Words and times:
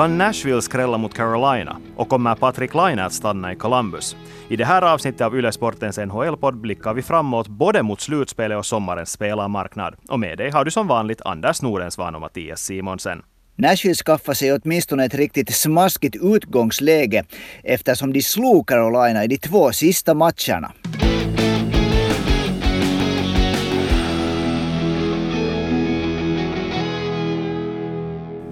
Kan 0.00 0.18
Nashville 0.18 0.62
skrälla 0.62 0.98
mot 0.98 1.14
Carolina? 1.14 1.76
Och 1.96 2.08
kommer 2.08 2.34
Patrick 2.34 2.74
Laine 2.74 3.04
att 3.04 3.12
stanna 3.12 3.52
i 3.52 3.56
Columbus? 3.56 4.16
I 4.48 4.56
det 4.56 4.64
här 4.64 4.82
avsnittet 4.82 5.20
av 5.20 5.36
Yle 5.36 5.52
Sportens 5.52 5.98
NHL-podd 5.98 6.60
blickar 6.60 6.94
vi 6.94 7.02
framåt 7.02 7.48
både 7.48 7.82
mot 7.82 8.00
slutspelet 8.00 8.58
och 8.58 8.66
sommarens 8.66 9.10
spelarmarknad. 9.10 9.94
Och 10.08 10.20
med 10.20 10.38
dig 10.38 10.50
har 10.50 10.64
du 10.64 10.70
som 10.70 10.86
vanligt 10.88 11.20
Anders 11.24 11.62
Nordensvan 11.62 12.14
och 12.14 12.20
Mattias 12.20 12.60
Simonsen. 12.60 13.22
Nashville 13.56 13.94
skaffade 13.94 14.36
sig 14.36 14.52
åtminstone 14.52 15.04
ett 15.04 15.14
riktigt 15.14 15.54
smaskigt 15.54 16.16
utgångsläge 16.22 17.24
eftersom 17.64 18.12
de 18.12 18.22
slog 18.22 18.68
Carolina 18.68 19.24
i 19.24 19.28
de 19.28 19.38
två 19.38 19.72
sista 19.72 20.14
matcherna. 20.14 20.72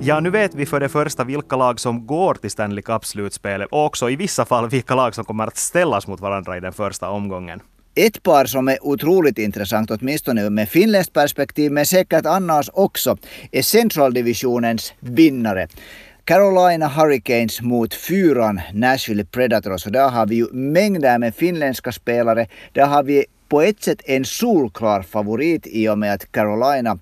Ja, 0.00 0.20
nu 0.20 0.30
vet 0.30 0.54
vi 0.54 0.66
för 0.66 0.80
det 0.80 0.88
första 0.88 1.24
vilka 1.24 1.56
lag 1.56 1.80
som 1.80 2.06
går 2.06 2.34
till 2.34 2.50
Stanley 2.50 2.82
Cup-slutspelet 2.82 3.68
och 3.70 3.84
också 3.84 4.10
i 4.10 4.16
vissa 4.16 4.44
fall 4.44 4.68
vilka 4.68 4.94
lag 4.94 5.14
som 5.14 5.24
kommer 5.24 5.46
att 5.46 5.56
ställas 5.56 6.06
mot 6.06 6.20
varandra 6.20 6.56
i 6.56 6.60
den 6.60 6.72
första 6.72 7.10
omgången. 7.10 7.60
Ett 7.94 8.22
par 8.22 8.44
som 8.44 8.68
är 8.68 8.86
otroligt 8.86 9.38
intressant, 9.38 9.90
åtminstone 9.90 10.50
med 10.50 10.68
finländskt 10.68 11.12
perspektiv, 11.12 11.72
men 11.72 11.86
säkert 11.86 12.26
annars 12.26 12.70
också, 12.72 13.16
är 13.52 13.62
Central-divisionens 13.62 14.92
vinnare. 15.00 15.68
Carolina 16.24 16.88
Hurricanes 16.88 17.60
mot 17.60 17.94
fyran 17.94 18.60
Nashville 18.72 19.24
Predators. 19.24 19.86
Och 19.86 19.92
där 19.92 20.08
har 20.08 20.26
vi 20.26 20.34
ju 20.36 20.46
mängder 20.52 21.18
med 21.18 21.34
finländska 21.34 21.92
spelare. 21.92 22.46
Där 22.72 22.86
har 22.86 23.02
vi 23.02 23.24
på 23.48 23.62
ett 23.62 23.82
sätt 23.82 24.00
en 24.04 24.24
solklar 24.24 25.02
favorit 25.02 25.66
i 25.66 25.88
och 25.88 25.98
med 25.98 26.12
att 26.12 26.32
Carolina 26.32 26.98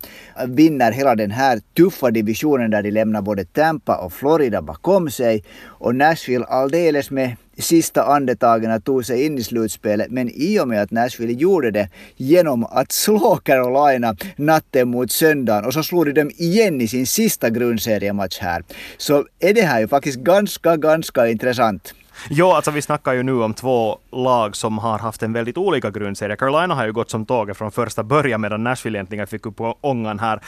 vinner 0.47 0.93
hela 0.93 1.15
den 1.15 1.31
här 1.31 1.61
tuffa 1.77 2.11
divisionen 2.11 2.71
där 2.71 2.83
de 2.83 2.91
lämnar 2.91 3.23
både 3.23 3.45
Tampa 3.45 3.97
och 3.97 4.13
Florida 4.13 4.63
bakom 4.63 5.11
sig. 5.11 5.45
Och 5.65 5.95
Nashville 5.95 6.45
alldeles 6.45 7.11
med 7.11 7.37
sista 7.59 8.03
andetagen 8.03 8.83
tog 8.83 9.07
sig 9.07 9.27
in 9.27 9.39
i 9.39 9.43
slutspelet. 9.43 10.11
Men 10.11 10.31
i 10.35 10.61
och 10.61 10.69
med 10.69 10.83
att 10.83 10.91
Nashville 10.91 11.33
gjorde 11.33 11.71
det 11.71 11.89
genom 12.17 12.65
att 12.65 12.93
slå 12.93 13.37
Carolina 13.37 14.17
natten 14.37 14.89
mot 14.89 15.13
söndagen 15.13 15.65
och 15.65 15.73
så 15.73 15.83
slog 15.83 16.07
de 16.07 16.13
dem 16.13 16.31
igen 16.37 16.81
i 16.81 16.89
sin 16.89 17.07
sista 17.07 17.51
grundseriematch 17.51 18.39
här. 18.39 18.63
Så 18.97 19.27
är 19.41 19.55
det 19.55 19.63
här 19.63 19.81
ju 19.81 19.89
faktiskt 19.89 20.19
ganska, 20.19 20.77
ganska 20.77 21.29
intressant. 21.29 21.95
Jo, 22.31 22.53
alltså 22.53 22.71
vi 22.71 22.83
snackar 22.83 23.13
ju 23.13 23.23
nu 23.23 23.43
om 23.43 23.55
två 23.55 23.99
lag 24.13 24.57
som 24.57 24.79
har 24.79 24.99
haft 24.99 25.23
en 25.23 25.33
väldigt 25.33 25.59
olika 25.59 25.91
grundserie. 25.91 26.37
Carolina 26.37 26.75
har 26.75 26.87
ju 26.87 26.93
gått 26.93 27.11
som 27.11 27.27
tåget 27.27 27.57
från 27.57 27.73
första 27.73 28.03
början 28.03 28.41
medan 28.41 28.65
Nashville 28.65 28.99
egentligen 28.99 29.27
fick 29.27 29.47
upp 29.47 29.61
ångan 29.81 30.19
här 30.19 30.41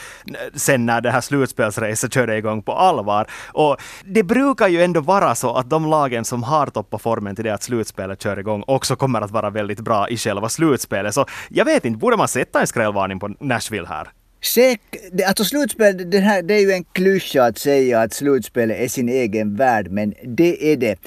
sen 0.53 0.85
när 0.85 1.01
det 1.01 1.11
här 1.11 1.21
slutspelsracet 1.21 2.13
körde 2.13 2.37
igång 2.37 2.61
på 2.61 2.73
allvar. 2.73 3.27
Och 3.47 3.77
det 4.05 4.23
brukar 4.23 4.67
ju 4.67 4.83
ändå 4.83 5.01
vara 5.01 5.35
så 5.35 5.55
att 5.55 5.69
de 5.69 5.85
lagen 5.85 6.25
som 6.25 6.43
har 6.43 6.67
toppat 6.67 7.01
formen 7.01 7.35
till 7.35 7.45
det 7.45 7.53
att 7.53 7.63
slutspelet 7.63 8.21
kör 8.21 8.39
igång 8.39 8.63
också 8.67 8.95
kommer 8.95 9.21
att 9.21 9.31
vara 9.31 9.49
väldigt 9.49 9.79
bra 9.79 10.09
i 10.09 10.17
själva 10.17 10.49
slutspelet. 10.49 11.13
Så 11.13 11.25
jag 11.49 11.65
vet 11.65 11.85
inte, 11.85 11.99
borde 11.99 12.17
man 12.17 12.27
sätta 12.27 12.61
en 12.61 12.67
skrällvarning 12.67 13.19
på 13.19 13.27
Nashville 13.39 13.87
här? 13.87 14.09
Säk, 14.41 14.81
alltså 15.27 15.43
slutspel, 15.43 16.09
det, 16.09 16.19
här, 16.19 16.41
det 16.41 16.53
är 16.53 16.59
ju 16.59 16.71
en 16.71 16.83
klyscha 16.83 17.43
att 17.43 17.57
säga 17.57 18.01
att 18.01 18.13
slutspelet 18.13 18.79
är 18.79 18.87
sin 18.87 19.09
egen 19.09 19.55
värld, 19.55 19.91
men 19.91 20.13
det 20.23 20.71
är 20.71 20.77
det. 20.77 20.99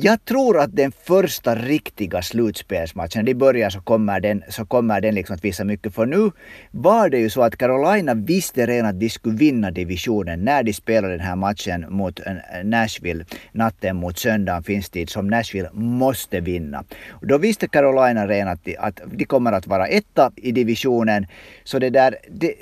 Jag 0.00 0.24
tror 0.24 0.60
att 0.60 0.76
den 0.76 0.92
första 0.92 1.54
riktiga 1.54 2.22
slutspelsmatchen, 2.22 3.24
de 3.24 3.34
börjar 3.34 3.70
så 3.70 3.80
kommer 3.80 4.20
den, 4.20 4.42
så 4.48 4.64
kommer 4.64 5.00
den 5.00 5.14
liksom 5.14 5.34
att 5.34 5.44
visa 5.44 5.64
mycket. 5.64 5.94
För 5.94 6.06
nu 6.06 6.30
var 6.70 7.08
det 7.08 7.18
ju 7.18 7.30
så 7.30 7.42
att 7.42 7.56
Carolina 7.56 8.14
visste 8.14 8.66
redan 8.66 8.90
att 8.90 9.00
de 9.00 9.10
skulle 9.10 9.36
vinna 9.36 9.70
divisionen 9.70 10.44
när 10.44 10.62
de 10.62 10.72
spelade 10.72 11.16
den 11.16 11.26
här 11.26 11.36
matchen 11.36 11.86
mot 11.88 12.20
eh, 12.20 12.64
Nashville 12.64 13.24
natten 13.52 13.96
mot 13.96 14.18
söndagen 14.18 14.62
finstid 14.62 15.10
som 15.10 15.26
Nashville 15.26 15.70
måste 15.72 16.40
vinna. 16.40 16.84
Då 17.22 17.38
visste 17.38 17.68
Carolina 17.68 18.26
redan 18.26 18.48
att 18.48 18.64
de, 18.64 18.76
att 18.76 19.00
de 19.12 19.24
kommer 19.24 19.52
att 19.52 19.66
vara 19.66 19.86
etta 19.86 20.32
i 20.36 20.52
divisionen. 20.52 21.26
Så 21.64 21.78
det 21.78 21.90
där, 21.90 22.16
det, 22.30 22.54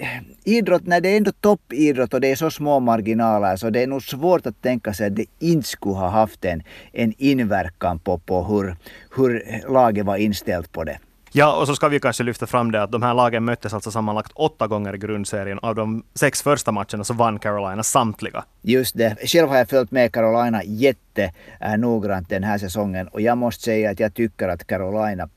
idrott, 0.44 0.86
när 0.86 1.00
det 1.00 1.08
är 1.08 1.16
ändå 1.16 1.32
toppidrott 1.32 2.14
och 2.14 2.20
det 2.20 2.30
är 2.30 2.36
så 2.36 2.50
små 2.50 2.80
marginaler 2.80 3.56
så 3.56 3.70
det 3.70 3.82
är 3.82 3.86
nog 3.86 4.02
svårt 4.02 4.46
att 4.46 4.62
tänka 4.62 4.94
sig 4.94 5.06
att 5.06 5.16
de 5.16 5.26
inte 5.38 5.68
skulle 5.68 5.94
ha 5.94 6.08
haft 6.08 6.44
en, 6.44 6.62
en 6.92 7.14
inverkan 7.26 7.98
på, 7.98 8.18
på 8.18 8.44
hur, 8.44 8.76
hur 9.16 9.62
laget 9.72 10.06
var 10.06 10.16
inställt 10.16 10.72
på 10.72 10.84
det. 10.84 10.98
Ja, 11.32 11.56
och 11.60 11.66
så 11.66 11.76
ska 11.76 11.88
vi 11.88 12.00
kanske 12.00 12.22
lyfta 12.22 12.46
fram 12.46 12.72
det 12.72 12.82
att 12.82 12.92
de 12.92 13.02
här 13.02 13.14
lagen 13.14 13.44
möttes 13.44 13.74
alltså 13.74 13.90
sammanlagt 13.90 14.32
åtta 14.34 14.66
gånger 14.66 14.94
i 14.94 14.98
grundserien. 14.98 15.58
Av 15.58 15.74
de 15.74 16.04
sex 16.14 16.42
första 16.42 16.72
matcherna 16.72 17.04
så 17.04 17.14
vann 17.14 17.38
Carolina 17.38 17.82
samtliga. 17.82 18.44
Just 18.62 18.96
det. 18.96 19.16
Själv 19.26 19.48
har 19.48 19.56
jag 19.56 19.68
följt 19.68 19.90
med 19.90 20.12
Carolina 20.12 20.62
jättenoggrant 20.64 22.28
den 22.28 22.44
här 22.44 22.58
säsongen 22.58 23.08
och 23.08 23.20
jag 23.20 23.38
måste 23.38 23.62
säga 23.62 23.90
att 23.90 24.00
jag 24.00 24.14
tycker 24.14 24.48
att 24.48 24.66
Carolina 24.66 25.28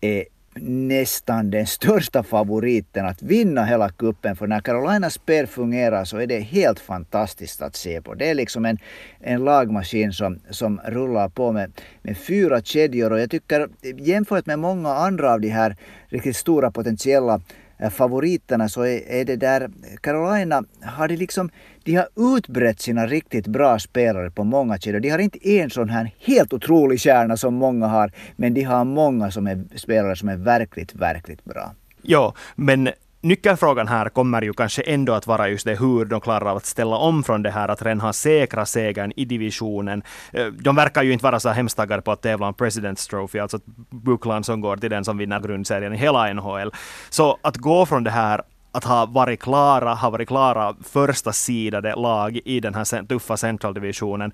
är 0.00 0.24
nästan 0.60 1.50
den 1.50 1.66
största 1.66 2.22
favoriten 2.22 3.06
att 3.06 3.22
vinna 3.22 3.64
hela 3.64 3.88
kuppen. 3.88 4.36
För 4.36 4.46
när 4.46 4.60
Carolinas 4.60 5.14
spel 5.14 5.46
fungerar 5.46 6.04
så 6.04 6.16
är 6.16 6.26
det 6.26 6.40
helt 6.40 6.80
fantastiskt 6.80 7.62
att 7.62 7.76
se 7.76 8.02
på. 8.02 8.14
Det 8.14 8.30
är 8.30 8.34
liksom 8.34 8.64
en, 8.64 8.78
en 9.20 9.44
lagmaskin 9.44 10.12
som, 10.12 10.40
som 10.50 10.80
rullar 10.84 11.28
på 11.28 11.52
med, 11.52 11.72
med 12.02 12.18
fyra 12.18 12.60
kedjor. 12.60 13.12
Och 13.12 13.20
jag 13.20 13.30
tycker 13.30 13.68
jämfört 13.96 14.46
med 14.46 14.58
många 14.58 14.88
andra 14.88 15.32
av 15.32 15.40
de 15.40 15.48
här 15.48 15.76
riktigt 16.08 16.36
stora 16.36 16.70
potentiella 16.70 17.40
eh, 17.78 17.90
favoriterna 17.90 18.68
så 18.68 18.82
är, 18.82 19.08
är, 19.08 19.24
det 19.24 19.36
där 19.36 19.70
Carolina 20.00 20.64
har 20.82 21.08
de 21.08 21.16
liksom 21.16 21.50
de 21.86 21.94
har 21.94 22.36
utbrett 22.36 22.80
sina 22.80 23.06
riktigt 23.06 23.46
bra 23.46 23.78
spelare 23.78 24.30
på 24.30 24.44
många 24.44 24.78
kedjor. 24.78 25.00
De 25.00 25.10
har 25.10 25.18
inte 25.18 25.48
en 25.48 25.70
sån 25.70 25.88
här 25.88 26.10
helt 26.18 26.52
otrolig 26.52 27.00
kärna 27.00 27.36
som 27.36 27.54
många 27.54 27.86
har, 27.86 28.12
men 28.36 28.54
de 28.54 28.62
har 28.62 28.84
många 28.84 29.30
som 29.30 29.46
är 29.46 29.64
spelare 29.76 30.16
som 30.16 30.28
är 30.28 30.36
verkligt, 30.36 30.94
verkligt 30.94 31.44
bra. 31.44 31.72
Ja, 32.02 32.34
men 32.54 32.88
nyckelfrågan 33.20 33.88
här 33.88 34.08
kommer 34.08 34.42
ju 34.42 34.52
kanske 34.52 34.82
ändå 34.82 35.12
att 35.12 35.26
vara 35.26 35.48
just 35.48 35.64
det 35.66 35.80
hur 35.80 36.04
de 36.04 36.20
klarar 36.20 36.50
av 36.50 36.56
att 36.56 36.66
ställa 36.66 36.96
om 36.96 37.24
från 37.24 37.42
det 37.42 37.50
här 37.50 37.68
att 37.68 37.82
redan 37.82 38.00
ha 38.00 38.12
säkra 38.12 38.66
segern 38.66 39.12
i 39.16 39.24
divisionen. 39.24 40.02
Eh, 40.32 40.46
de 40.46 40.76
verkar 40.76 41.02
ju 41.02 41.12
inte 41.12 41.24
vara 41.24 41.40
så 41.40 41.48
hemskt 41.48 41.76
taggade 41.76 42.02
på 42.02 42.12
att 42.12 42.22
tävla 42.22 42.46
om 42.46 42.54
President's 42.54 43.10
Trophy, 43.10 43.38
alltså 43.38 43.58
bucklan 43.90 44.44
som 44.44 44.60
går 44.60 44.76
till 44.76 44.90
den 44.90 45.04
som 45.04 45.18
vinner 45.18 45.40
grundserien 45.40 45.94
i 45.94 45.96
hela 45.96 46.32
NHL. 46.32 46.72
Så 47.10 47.38
att 47.42 47.56
gå 47.56 47.86
från 47.86 48.04
det 48.04 48.10
här 48.10 48.42
att 48.76 48.84
ha 48.84 49.06
varit 49.06 49.40
klara, 49.40 49.94
ha 49.94 50.10
varit 50.10 50.28
klara 50.28 50.74
första 50.82 51.32
sidade 51.32 51.94
lag 51.94 52.40
i 52.44 52.60
den 52.60 52.74
här 52.74 53.06
tuffa 53.06 53.36
centraldivisionen 53.36 54.32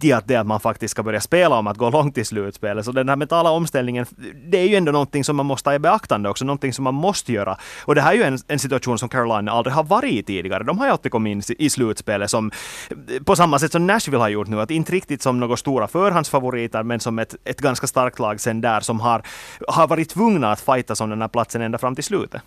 till 0.00 0.14
att 0.14 0.28
det 0.28 0.36
att 0.36 0.46
man 0.46 0.60
faktiskt 0.60 0.92
ska 0.92 1.02
börja 1.02 1.20
spela 1.20 1.58
om 1.58 1.66
att 1.66 1.76
gå 1.76 1.90
långt 1.90 2.18
i 2.18 2.24
slutspelet. 2.24 2.84
Så 2.84 2.92
den 2.92 3.08
här 3.08 3.16
mentala 3.16 3.50
omställningen, 3.50 4.06
det 4.50 4.58
är 4.58 4.68
ju 4.68 4.76
ändå 4.76 4.92
någonting 4.92 5.24
som 5.24 5.36
man 5.36 5.46
måste 5.46 5.64
ta 5.64 5.74
i 5.74 5.78
beaktande 5.78 6.28
också, 6.28 6.44
någonting 6.44 6.72
som 6.72 6.84
man 6.84 6.94
måste 6.94 7.32
göra. 7.32 7.56
Och 7.84 7.94
det 7.94 8.00
här 8.00 8.12
är 8.12 8.16
ju 8.16 8.22
en, 8.22 8.38
en 8.48 8.58
situation 8.58 8.98
som 8.98 9.08
Carolina 9.08 9.52
aldrig 9.52 9.74
har 9.74 9.84
varit 9.84 10.12
i 10.12 10.22
tidigare. 10.22 10.64
De 10.64 10.78
har 10.78 10.86
ju 10.86 10.92
alltid 10.92 11.12
kommit 11.12 11.50
in 11.50 11.56
i 11.58 11.70
slutspelet 11.70 12.30
som, 12.30 12.50
på 13.24 13.36
samma 13.36 13.58
sätt 13.58 13.72
som 13.72 13.86
Nashville 13.86 14.18
har 14.18 14.28
gjort 14.28 14.48
nu, 14.48 14.60
att 14.60 14.70
inte 14.70 14.92
riktigt 14.92 15.22
som 15.22 15.40
några 15.40 15.56
stora 15.56 15.88
förhandsfavoriter, 15.88 16.82
men 16.82 17.00
som 17.00 17.18
ett, 17.18 17.36
ett 17.44 17.60
ganska 17.60 17.86
starkt 17.86 18.18
lag 18.18 18.40
sen 18.40 18.60
där 18.60 18.80
som 18.80 19.00
har, 19.00 19.22
har 19.68 19.88
varit 19.88 20.08
tvungna 20.08 20.52
att 20.52 20.60
fighta 20.60 21.04
om 21.04 21.10
den 21.10 21.20
här 21.20 21.28
platsen 21.28 21.62
ända 21.62 21.78
fram 21.78 21.94
till 21.94 22.04
slutet. 22.04 22.42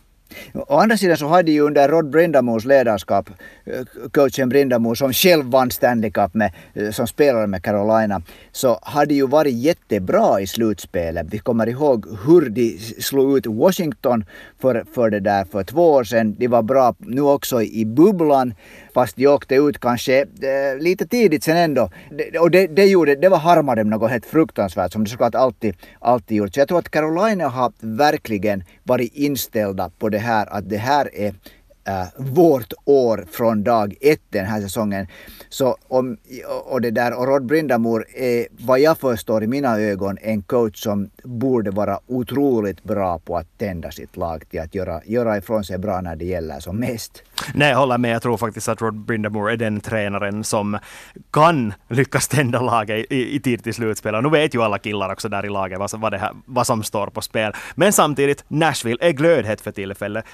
Å 0.53 0.79
andra 0.79 0.97
sidan 0.97 1.17
så 1.17 1.27
hade 1.27 1.51
ju 1.51 1.61
under 1.61 1.87
Rod 1.87 2.09
Brindamos 2.09 2.65
ledarskap, 2.65 3.29
eh, 3.65 3.85
coachen 4.11 4.49
Brindamo 4.49 4.95
som 4.95 5.13
själv 5.13 5.45
vann 5.45 5.71
Stanley 5.71 6.11
Cup 6.11 6.33
med, 6.33 6.51
eh, 6.73 6.91
som 6.91 7.07
spelare 7.07 7.47
med 7.47 7.63
Carolina, 7.63 8.21
så 8.51 8.79
hade 8.81 9.13
ju 9.13 9.27
varit 9.27 9.53
jättebra 9.53 10.41
i 10.41 10.47
slutspelet. 10.47 11.27
Vi 11.29 11.39
kommer 11.39 11.69
ihåg 11.69 12.05
hur 12.25 12.49
de 12.49 12.77
slog 12.99 13.37
ut 13.37 13.45
Washington 13.45 14.25
för, 14.61 14.85
för 14.93 15.09
det 15.09 15.19
där 15.19 15.45
för 15.45 15.63
två 15.63 15.91
år 15.91 16.03
sedan. 16.03 16.35
De 16.39 16.47
var 16.47 16.63
bra 16.63 16.95
nu 16.99 17.21
också 17.21 17.61
i 17.61 17.85
bubblan, 17.85 18.53
fast 18.93 19.15
de 19.15 19.27
åkte 19.27 19.55
ut 19.55 19.79
kanske 19.79 20.21
eh, 20.21 20.77
lite 20.79 21.07
tidigt 21.07 21.43
sen 21.43 21.57
ändå. 21.57 21.89
Och 22.39 22.51
det, 22.51 22.67
det, 22.67 22.85
gjorde, 22.85 23.15
det 23.15 23.29
var 23.29 23.37
harmade 23.37 23.81
dem 23.81 23.89
något 23.89 24.11
helt 24.11 24.25
fruktansvärt 24.25 24.91
som 24.91 25.03
de 25.03 25.09
såklart 25.09 25.35
alltid, 25.35 25.75
alltid 25.99 26.37
gjort. 26.37 26.53
Så 26.53 26.59
jag 26.59 26.67
tror 26.67 26.79
att 26.79 26.89
Carolina 26.89 27.47
har 27.47 27.73
verkligen 27.79 28.63
varit 28.83 29.13
inställda 29.13 29.91
på 29.99 30.09
det 30.09 30.17
här 30.17 30.47
att 30.53 30.69
det 30.69 30.77
här 30.77 31.09
är 31.15 31.33
äh, 31.87 32.05
vårt 32.17 32.73
år 32.85 33.25
från 33.31 33.63
dag 33.63 33.95
ett 34.01 34.21
den 34.29 34.45
här 34.45 34.61
säsongen. 34.61 35.07
Så 35.49 35.77
om, 35.87 36.17
och 36.65 36.81
det 36.81 36.91
där, 36.91 37.19
och 37.19 37.27
Rod 37.27 37.45
Brindamor 37.45 38.05
är 38.15 38.47
vad 38.51 38.79
jag 38.79 38.97
förstår 38.97 39.43
i 39.43 39.47
mina 39.47 39.79
ögon 39.79 40.17
en 40.21 40.41
coach 40.41 40.83
som 40.83 41.09
borde 41.23 41.71
vara 41.71 41.99
otroligt 42.07 42.83
bra 42.83 43.19
på 43.19 43.37
att 43.37 43.57
tända 43.57 43.91
sitt 43.91 44.17
lag 44.17 44.49
till 44.49 44.59
att 44.59 44.75
göra, 44.75 45.01
göra 45.05 45.37
ifrån 45.37 45.63
sig 45.63 45.77
bra 45.77 46.01
när 46.01 46.15
det 46.15 46.25
gäller 46.25 46.59
som 46.59 46.79
mest. 46.79 47.23
Nej, 47.53 47.69
jag 47.69 47.77
håller 47.77 47.97
med. 47.97 48.11
Jag 48.15 48.21
tror 48.21 48.37
faktiskt 48.37 48.69
att 48.69 48.81
Rod 48.81 48.95
Brindamore 48.95 49.53
är 49.53 49.57
den 49.57 49.79
tränaren 49.79 50.43
som 50.43 50.77
kan 51.31 51.73
lyckas 51.89 52.27
tända 52.27 52.61
laget 52.61 53.11
i, 53.11 53.35
i 53.35 53.39
tid 53.39 53.63
till 53.63 53.73
slutspel. 53.73 54.15
Och 54.15 54.23
nu 54.23 54.29
vet 54.29 54.55
ju 54.55 54.61
alla 54.61 54.77
killar 54.77 55.11
också 55.11 55.29
där 55.29 55.45
i 55.45 55.49
laget 55.49 55.79
vad, 55.79 55.99
vad, 55.99 56.11
det 56.11 56.17
här, 56.17 56.31
vad 56.45 56.67
som 56.67 56.83
står 56.83 57.07
på 57.07 57.21
spel. 57.21 57.53
Men 57.75 57.93
samtidigt, 57.93 58.43
Nashville 58.47 58.97
är 59.01 59.11
glödhet 59.11 59.61
för 59.61 59.71
tillfället. 59.71 60.25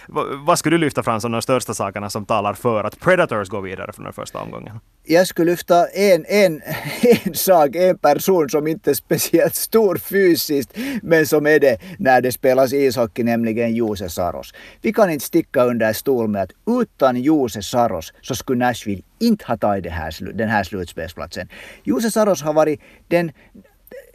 vad 0.45 0.59
skulle 0.59 0.77
du 0.77 0.81
lyfta 0.81 1.03
fram 1.03 1.21
som 1.21 1.31
de 1.39 1.44
största 1.44 1.74
sakerna 1.74 2.09
som 2.09 2.25
talar 2.25 2.53
för 2.53 2.83
att 2.83 3.00
Predators 3.00 3.50
går 3.50 3.62
vidare 3.62 3.94
från 3.94 4.03
den 4.03 4.13
första 4.13 4.39
omgången. 4.39 4.80
Jag 5.03 5.27
skulle 5.27 5.51
lyfta 5.51 5.88
en, 5.88 6.25
en, 6.27 6.62
en 7.25 7.33
sak, 7.33 7.75
en 7.75 7.97
person 7.97 8.50
som 8.50 8.68
inte 8.68 8.89
är 8.89 8.94
speciellt 8.94 9.56
stor 9.56 9.95
fysiskt, 9.97 10.77
men 11.01 11.27
som 11.27 11.47
är 11.47 11.59
det 11.59 11.77
när 12.00 12.21
det 12.21 12.31
spelas 12.31 12.74
ishockey, 12.74 13.24
nämligen 13.24 13.75
Jose 13.75 14.09
Saros. 14.09 14.53
Vi 14.81 14.94
kan 14.94 15.09
inte 15.09 15.25
sticka 15.25 15.63
under 15.63 15.94
stol 15.94 16.27
med 16.27 16.41
att 16.41 16.51
utan 16.81 17.21
Jose 17.21 17.62
Saros 17.62 18.13
så 18.21 18.35
skulle 18.35 18.65
Nashville 18.65 19.01
inte 19.19 19.45
ha 19.45 19.57
tagit 19.57 19.92
här, 19.92 20.33
den 20.33 20.50
här 20.50 20.63
slutspelsplatsen. 20.63 21.47
Jose 21.83 22.12
Saros 22.12 22.42
har 22.42 22.53
varit 22.53 22.81
den 23.07 23.31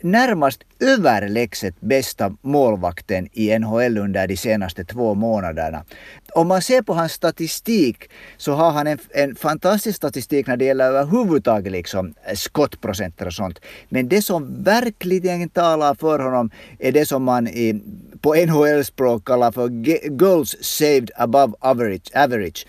närmast 0.05 0.61
överlägset 0.81 1.81
bästa 1.81 2.37
målvakten 2.43 3.29
i 3.33 3.59
NHL 3.59 3.99
under 3.99 4.27
de 4.27 4.37
senaste 4.37 4.85
två 4.85 5.15
månaderna. 5.15 5.85
Om 6.33 6.49
man 6.49 6.63
ser 6.63 6.83
på 6.83 6.95
hans 6.95 7.13
statistik 7.13 8.11
så 8.37 8.53
har 8.53 8.71
han 8.71 8.87
en, 8.87 8.99
en 9.11 9.37
fantastisk 9.37 9.97
statistik 9.97 10.47
när 10.47 10.57
det 10.57 10.65
gäller 10.65 10.85
överhuvudtaget 10.85 11.73
liksom 11.73 12.15
eh, 12.27 12.35
skottprocenter 12.35 13.27
och 13.27 13.35
sånt. 13.35 13.61
Men 13.89 14.09
det 14.09 14.23
som 14.23 14.63
verkligen 14.65 15.49
talar 15.49 15.95
för 15.95 16.19
honom 16.19 16.51
är 16.79 16.93
det 16.93 17.07
som 17.07 17.23
man 17.25 17.49
i, 17.49 17.83
på 18.21 18.35
NHL-språk 18.35 19.25
kallar 19.25 19.53
för 19.53 19.69
goals 20.09 20.57
saved 20.61 21.11
above 21.17 21.55
average, 21.61 22.11
average. 22.15 22.67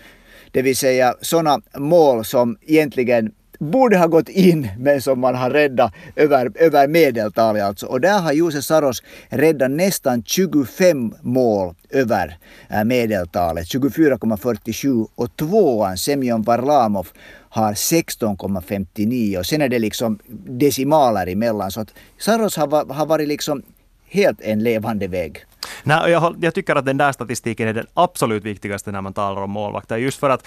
Det 0.50 0.62
vill 0.62 0.76
säga 0.76 1.14
sådana 1.20 1.60
mål 1.76 2.24
som 2.24 2.56
egentligen 2.62 3.32
borde 3.58 3.98
ha 3.98 4.06
gått 4.06 4.28
in 4.28 4.68
men 4.78 5.02
som 5.02 5.20
man 5.20 5.34
har 5.34 5.50
räddat 5.50 5.92
över, 6.16 6.52
över 6.54 6.88
medeltalet 6.88 7.62
alltså. 7.62 7.86
Och 7.86 8.00
där 8.00 8.18
har 8.20 8.32
Jose 8.32 8.62
Saros 8.62 9.02
räddat 9.28 9.70
nästan 9.70 10.22
25 10.22 11.14
mål 11.20 11.74
över 11.90 12.38
eh, 12.70 12.84
medeltalet, 12.84 13.66
24,47 13.66 15.08
och 15.14 15.36
tvåan 15.36 15.96
Semyon 15.96 16.42
Varlamov 16.42 17.08
har 17.48 17.72
16,59 17.72 19.38
och 19.38 19.46
sen 19.46 19.62
är 19.62 19.68
det 19.68 19.78
liksom 19.78 20.18
decimaler 20.46 21.26
emellan. 21.26 21.70
Så 21.70 21.80
att 21.80 21.94
Saros 22.18 22.56
har, 22.56 22.94
har 22.94 23.06
varit 23.06 23.28
liksom 23.28 23.62
helt 24.08 24.40
en 24.40 24.62
levande 24.62 25.06
väg. 25.08 25.44
Nej, 25.82 26.10
jag, 26.10 26.36
jag, 26.40 26.54
tycker 26.54 26.76
att 26.76 26.84
den 26.84 26.96
där 26.96 27.12
statistiken 27.12 27.68
är 27.68 27.74
den 27.74 27.86
absolut 27.94 28.44
viktigaste 28.44 28.92
när 28.92 29.00
man 29.00 29.12
talar 29.12 29.42
om 29.42 29.50
målvakter. 29.50 29.96
Just 29.96 30.18
för 30.18 30.30
att 30.30 30.46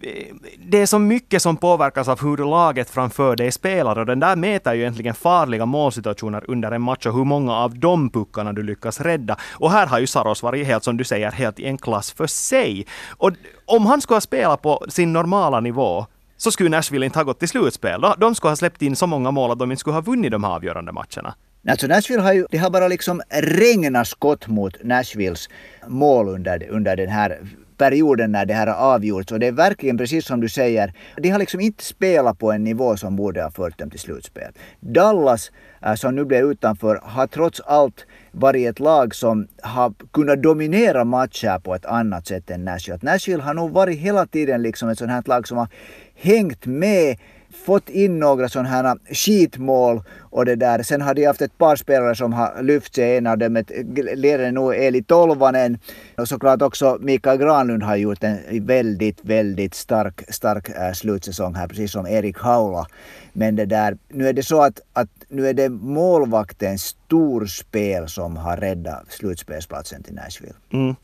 eh, 0.00 0.34
det 0.58 0.78
är 0.78 0.86
så 0.86 0.98
mycket 0.98 1.42
som 1.42 1.56
påverkas 1.56 2.08
av 2.08 2.20
hur 2.20 2.36
laget 2.36 2.90
framför 2.90 3.36
dig 3.36 3.52
spelar. 3.52 3.98
Och 3.98 4.06
den 4.06 4.20
där 4.20 4.36
mäter 4.36 4.74
ju 4.74 4.80
egentligen 4.80 5.14
farliga 5.14 5.66
målsituationer 5.66 6.44
under 6.50 6.72
en 6.72 6.82
match 6.82 7.06
och 7.06 7.14
hur 7.14 7.24
många 7.24 7.54
av 7.54 7.78
de 7.78 8.10
puckarna 8.10 8.52
du 8.52 8.62
lyckas 8.62 9.00
rädda. 9.00 9.36
Och 9.52 9.70
här 9.70 9.86
har 9.86 9.98
ju 9.98 10.06
Saros 10.06 10.42
varit 10.42 10.66
helt, 10.66 10.84
som 10.84 10.96
du 10.96 11.04
säger, 11.04 11.30
helt 11.30 11.60
i 11.60 11.66
en 11.66 11.78
klass 11.78 12.12
för 12.12 12.26
sig. 12.26 12.86
Och 13.08 13.30
om 13.66 13.86
han 13.86 14.00
skulle 14.00 14.16
ha 14.16 14.20
spelat 14.20 14.62
på 14.62 14.84
sin 14.88 15.12
normala 15.12 15.60
nivå 15.60 16.06
så 16.36 16.50
skulle 16.50 16.68
Nashville 16.68 17.06
inte 17.06 17.18
ha 17.18 17.24
gått 17.24 17.38
till 17.38 17.48
slutspel. 17.48 18.04
De 18.18 18.34
skulle 18.34 18.50
ha 18.50 18.56
släppt 18.56 18.82
in 18.82 18.96
så 18.96 19.06
många 19.06 19.30
mål 19.30 19.50
att 19.50 19.58
de 19.58 19.70
inte 19.70 19.80
skulle 19.80 19.94
ha 19.94 20.00
vunnit 20.00 20.30
de 20.30 20.44
här 20.44 20.50
avgörande 20.50 20.92
matcherna. 20.92 21.34
Alltså 21.68 21.86
Nashville 21.86 22.22
har 22.22 22.32
ju, 22.32 22.46
det 22.50 22.58
har 22.58 22.70
bara 22.70 22.88
liksom 22.88 23.22
regnat 23.28 24.08
skott 24.08 24.46
mot 24.46 24.84
Nashvilles 24.84 25.48
mål 25.86 26.28
under, 26.28 26.68
under 26.70 26.96
den 26.96 27.08
här 27.08 27.38
perioden 27.76 28.32
när 28.32 28.46
det 28.46 28.54
här 28.54 28.66
har 28.66 28.94
avgjorts. 28.94 29.32
Och 29.32 29.38
det 29.38 29.46
är 29.46 29.52
verkligen 29.52 29.98
precis 29.98 30.26
som 30.26 30.40
du 30.40 30.48
säger, 30.48 30.92
de 31.16 31.30
har 31.30 31.38
liksom 31.38 31.60
inte 31.60 31.84
spelat 31.84 32.38
på 32.38 32.52
en 32.52 32.64
nivå 32.64 32.96
som 32.96 33.16
borde 33.16 33.42
ha 33.42 33.50
fört 33.50 33.78
dem 33.78 33.90
till 33.90 34.00
slutspel. 34.00 34.52
Dallas, 34.80 35.52
eh, 35.82 35.94
som 35.94 36.16
nu 36.16 36.24
blev 36.24 36.50
utanför, 36.50 37.00
har 37.02 37.26
trots 37.26 37.60
allt 37.60 38.06
varit 38.32 38.68
ett 38.68 38.80
lag 38.80 39.14
som 39.14 39.48
har 39.62 39.94
kunnat 40.12 40.42
dominera 40.42 41.04
matcher 41.04 41.58
på 41.58 41.74
ett 41.74 41.86
annat 41.86 42.26
sätt 42.26 42.50
än 42.50 42.64
Nashville. 42.64 42.98
Nashville 43.02 43.42
har 43.42 43.54
nog 43.54 43.70
varit 43.70 43.98
hela 43.98 44.26
tiden 44.26 44.62
liksom 44.62 44.88
ett 44.88 44.98
sånt 44.98 45.10
här 45.10 45.22
lag 45.26 45.48
som 45.48 45.58
har 45.58 45.68
hängt 46.14 46.66
med 46.66 47.16
fått 47.64 47.88
in 47.88 48.18
några 48.18 48.48
sådana 48.48 48.68
här 48.68 48.84
äh, 48.84 49.14
skitmål 49.14 50.02
och 50.20 50.44
det 50.44 50.56
där. 50.56 50.82
Sen 50.82 51.00
har 51.00 51.14
de 51.14 51.24
haft 51.24 51.42
ett 51.42 51.58
par 51.58 51.76
spelare 51.76 52.14
som 52.14 52.32
har 52.32 52.62
lyft 52.62 52.94
sig. 52.94 53.16
En 53.16 53.26
av 53.26 53.38
dem 53.38 53.56
är 53.56 54.52
nog 54.52 54.74
Eli 54.74 55.02
Tolvanen 55.02 55.78
och 56.16 56.28
såklart 56.28 56.62
också 56.62 56.98
Mikael 57.00 57.38
Granlund 57.38 57.82
har 57.82 57.96
gjort 57.96 58.24
en 58.24 58.66
väldigt, 58.66 59.18
väldigt 59.22 59.74
stark, 59.74 60.22
stark 60.28 60.68
äh, 60.68 60.92
slutsäsong 60.92 61.54
här, 61.54 61.68
precis 61.68 61.92
som 61.92 62.06
Erik 62.06 62.38
Haula. 62.38 62.86
Men 63.32 63.56
det 63.56 63.66
där, 63.66 63.96
nu 64.08 64.28
är 64.28 64.32
det 64.32 64.42
så 64.42 64.62
att, 64.62 64.80
att 64.92 65.08
nu 65.28 65.48
är 65.48 65.54
det 65.54 65.68
målvaktens 65.68 66.82
storspel 66.82 68.08
som 68.08 68.36
har 68.36 68.56
räddat 68.56 69.04
slutspelsplatsen 69.08 70.02
till 70.02 70.14
Nashville. 70.14 70.54
Mm. 70.72 70.96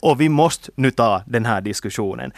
Och 0.00 0.20
vi 0.20 0.28
måste 0.28 0.70
nu 0.74 0.90
ta 0.90 1.22
den 1.26 1.44
här 1.44 1.60
diskussionen. 1.60 2.32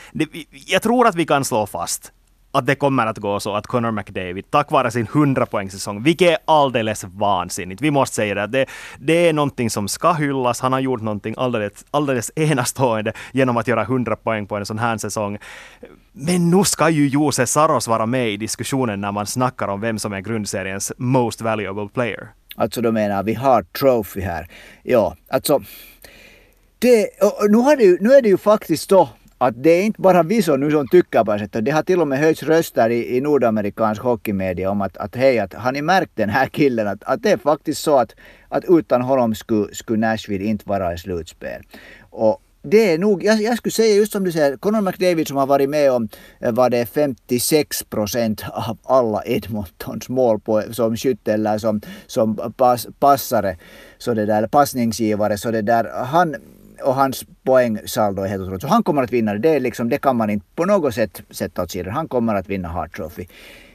jag 0.67 0.83
tror 0.83 1.07
att 1.07 1.15
vi 1.15 1.27
kan 1.27 1.45
slå 1.45 1.67
fast 1.67 2.13
att 2.53 2.67
det 2.67 2.75
kommer 2.75 3.07
att 3.07 3.19
gå 3.19 3.41
så 3.41 3.55
att 3.55 3.67
Connor 3.67 3.91
McDavid, 3.91 4.51
tack 4.51 4.71
vare 4.71 4.91
sin 4.91 5.07
100 5.07 5.47
poängsäsong, 5.47 6.03
vilket 6.03 6.29
är 6.29 6.39
alldeles 6.45 7.05
vansinnigt. 7.05 7.81
Vi 7.81 7.91
måste 7.91 8.17
säga 8.17 8.35
det, 8.35 8.47
det, 8.47 8.67
det 8.99 9.29
är 9.29 9.33
någonting 9.33 9.71
som 9.71 9.89
ska 9.89 10.13
hyllas. 10.13 10.61
Han 10.61 10.73
har 10.73 10.81
gjort 10.81 11.01
någonting 11.01 11.35
alldeles, 11.39 11.85
alldeles 11.91 12.33
enastående 12.37 13.13
genom 13.33 13.57
att 13.57 13.69
göra 13.69 13.83
100 13.83 14.17
poäng 14.17 14.47
på 14.47 14.57
en 14.57 14.67
sån 14.67 14.79
här 14.79 14.99
säsong. 14.99 15.39
Men 16.13 16.51
nu 16.51 16.65
ska 16.65 16.89
ju 16.89 17.09
Jose 17.09 17.47
Saros 17.47 17.89
vara 17.89 18.07
med 18.07 18.31
i 18.31 18.37
diskussionen 18.37 19.01
när 19.01 19.13
man 19.13 19.27
snackar 19.27 19.69
om 19.69 19.81
vem 19.81 19.99
som 19.99 20.13
är 20.13 20.21
grundseriens 20.21 20.93
most 20.97 21.41
valuable 21.41 21.89
player. 21.95 22.29
Alltså 22.57 22.81
då 22.81 22.93
menar 22.93 23.23
vi 23.23 23.35
har 23.35 23.63
trophy 23.63 24.21
här. 24.21 24.49
Ja, 24.83 25.17
alltså 25.29 25.63
det, 26.79 27.09
nu, 27.49 27.57
har 27.57 27.77
det 27.77 27.85
ju, 27.85 27.99
nu 28.01 28.13
är 28.13 28.23
det 28.23 28.29
ju 28.29 28.39
faktiskt 28.39 28.89
då 28.89 29.09
att 29.43 29.63
det 29.63 29.71
är 29.71 29.83
inte 29.83 30.01
bara 30.01 30.23
vi 30.23 30.43
som 30.43 30.61
nu 30.61 30.71
som 30.71 30.89
tycker 30.89 31.25
på 31.25 31.33
det 31.33 31.39
sättet. 31.39 31.65
Det 31.65 31.71
har 31.71 31.83
till 31.83 32.01
och 32.01 32.09
med 32.09 32.19
höjts 32.19 32.43
röster 32.43 32.91
i, 32.91 33.17
i 33.17 33.21
nordamerikansk 33.21 34.03
hockeymedia 34.03 34.71
om 34.71 34.81
att, 34.81 34.97
att 34.97 35.17
hej, 35.17 35.39
att 35.39 35.55
har 35.55 35.73
ni 35.73 35.83
märkt 35.83 36.13
den 36.15 36.29
här 36.29 36.47
killen? 36.47 36.89
Att, 36.89 37.05
att 37.05 37.23
det 37.23 37.31
är 37.31 37.37
faktiskt 37.37 37.83
så 37.83 37.99
att, 37.99 38.15
att 38.49 38.65
utan 38.69 39.03
honom 39.03 39.35
skulle, 39.35 39.75
skulle 39.75 40.07
Nashville 40.07 40.45
inte 40.45 40.69
vara 40.69 40.95
i 40.95 40.99
slutspel. 40.99 41.63
Och 42.11 42.43
det 42.63 42.93
är 42.93 42.99
nog, 42.99 43.25
jag, 43.25 43.43
jag, 43.43 43.57
skulle 43.57 43.73
säga 43.73 43.95
just 43.95 44.13
som 44.13 44.25
du 44.25 44.33
säger, 44.33 44.57
Conor 44.57 44.81
McDavid 44.81 45.29
som 45.29 45.37
har 45.37 45.47
varit 45.47 45.69
med 45.69 45.93
om 45.93 46.09
eh, 46.41 46.53
vad 46.53 46.71
det 46.71 46.79
är 46.79 46.87
56 46.87 47.83
procent 47.83 48.45
av 48.53 48.79
alla 48.85 49.23
Edmontons 49.25 50.09
mål 50.09 50.41
på, 50.41 50.63
som 50.71 50.97
skytt 50.97 51.29
eller 51.29 51.59
som, 51.59 51.81
som 52.07 52.53
pass, 52.57 52.87
passare, 52.99 53.57
så 53.99 54.15
det 54.15 54.27
där, 54.27 54.47
passningsgivare, 54.47 55.39
så 55.39 55.51
det 55.51 55.63
där, 55.63 56.05
han 56.05 56.37
och 56.83 56.95
hans 56.95 57.25
poängsaldo 57.43 58.23
är 58.23 58.29
helt 58.29 58.43
otroligt. 58.43 58.63
Så 58.63 58.69
han 58.69 58.83
kommer 58.83 59.03
att 59.03 59.13
vinna 59.13 59.33
det. 59.33 59.39
Det, 59.39 59.49
är 59.49 59.61
liksom, 59.61 59.89
det 59.89 59.99
kan 59.99 60.17
man 60.17 60.31
inte 60.31 60.47
på 60.55 60.65
något 60.65 60.95
sätt 60.95 61.23
sätta 61.31 61.63
åt 61.63 61.71
sidan. 61.71 61.95
Han 61.95 62.09
kommer 62.09 62.35
att 62.35 62.49
vinna 62.49 62.69
Hart 62.69 62.97
Trophy. 62.97 63.27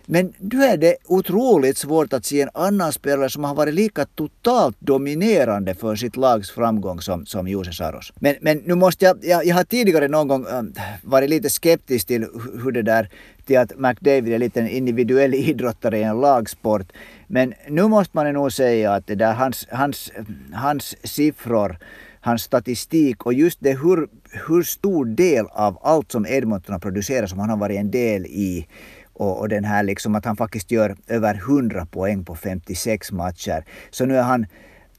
Men 0.07 0.33
nu 0.38 0.63
är 0.63 0.77
det 0.77 0.95
otroligt 1.05 1.77
svårt 1.77 2.13
att 2.13 2.25
se 2.25 2.41
en 2.41 2.50
annan 2.53 2.93
spelare 2.93 3.29
som 3.29 3.43
har 3.43 3.55
varit 3.55 3.74
lika 3.74 4.05
totalt 4.05 4.77
dominerande 4.79 5.75
för 5.75 5.95
sitt 5.95 6.15
lags 6.15 6.51
framgång 6.51 7.01
som, 7.01 7.25
som 7.25 7.47
Jose 7.47 7.74
Saros. 7.74 8.13
Men, 8.15 8.35
men 8.41 8.57
nu 8.57 8.75
måste 8.75 9.05
jag, 9.05 9.17
jag, 9.21 9.45
jag 9.45 9.55
har 9.55 9.63
tidigare 9.63 10.07
någon 10.07 10.27
gång 10.27 10.45
ähm, 10.51 10.74
varit 11.03 11.29
lite 11.29 11.50
skeptisk 11.50 12.07
till 12.07 12.27
hur 12.63 12.71
det 12.71 12.81
där, 12.81 13.09
till 13.45 13.57
att 13.57 13.79
McDavid 13.79 14.33
är 14.33 14.39
lite 14.39 14.59
en 14.59 14.67
individuell 14.67 15.33
idrottare 15.51 16.00
i 16.00 16.03
en 16.03 16.21
lagsport. 16.21 16.91
Men 17.27 17.53
nu 17.69 17.88
måste 17.88 18.17
man 18.17 18.33
nog 18.33 18.51
säga 18.53 18.93
att 18.93 19.07
det 19.07 19.15
där, 19.15 19.33
hans, 19.33 19.67
hans, 19.71 20.12
äh, 20.15 20.24
hans 20.53 20.95
siffror 21.03 21.77
hans 22.25 22.41
statistik 22.41 23.25
och 23.25 23.34
just 23.34 23.58
det 23.62 23.74
hur, 23.74 24.08
hur 24.48 24.63
stor 24.63 25.05
del 25.05 25.46
av 25.51 25.77
allt 25.82 26.12
som 26.12 26.25
Edmonton 26.25 26.74
har 26.74 26.79
producerat 26.79 27.29
som 27.29 27.39
han 27.39 27.50
har 27.50 27.58
varit 27.58 27.79
en 27.79 27.91
del 27.91 28.25
i 28.25 28.67
och, 29.13 29.39
och 29.39 29.50
den 29.50 29.63
här 29.63 29.84
liksom 29.84 30.15
att 30.15 30.25
han 30.25 30.38
faktiskt 30.38 30.72
gör 30.72 30.96
över 31.08 31.36
100 31.36 31.86
poäng 31.86 32.25
på 32.25 32.36
56 32.36 33.12
matcher. 33.12 33.65
Så 33.89 34.05
nu 34.05 34.17
är 34.17 34.22
han 34.22 34.46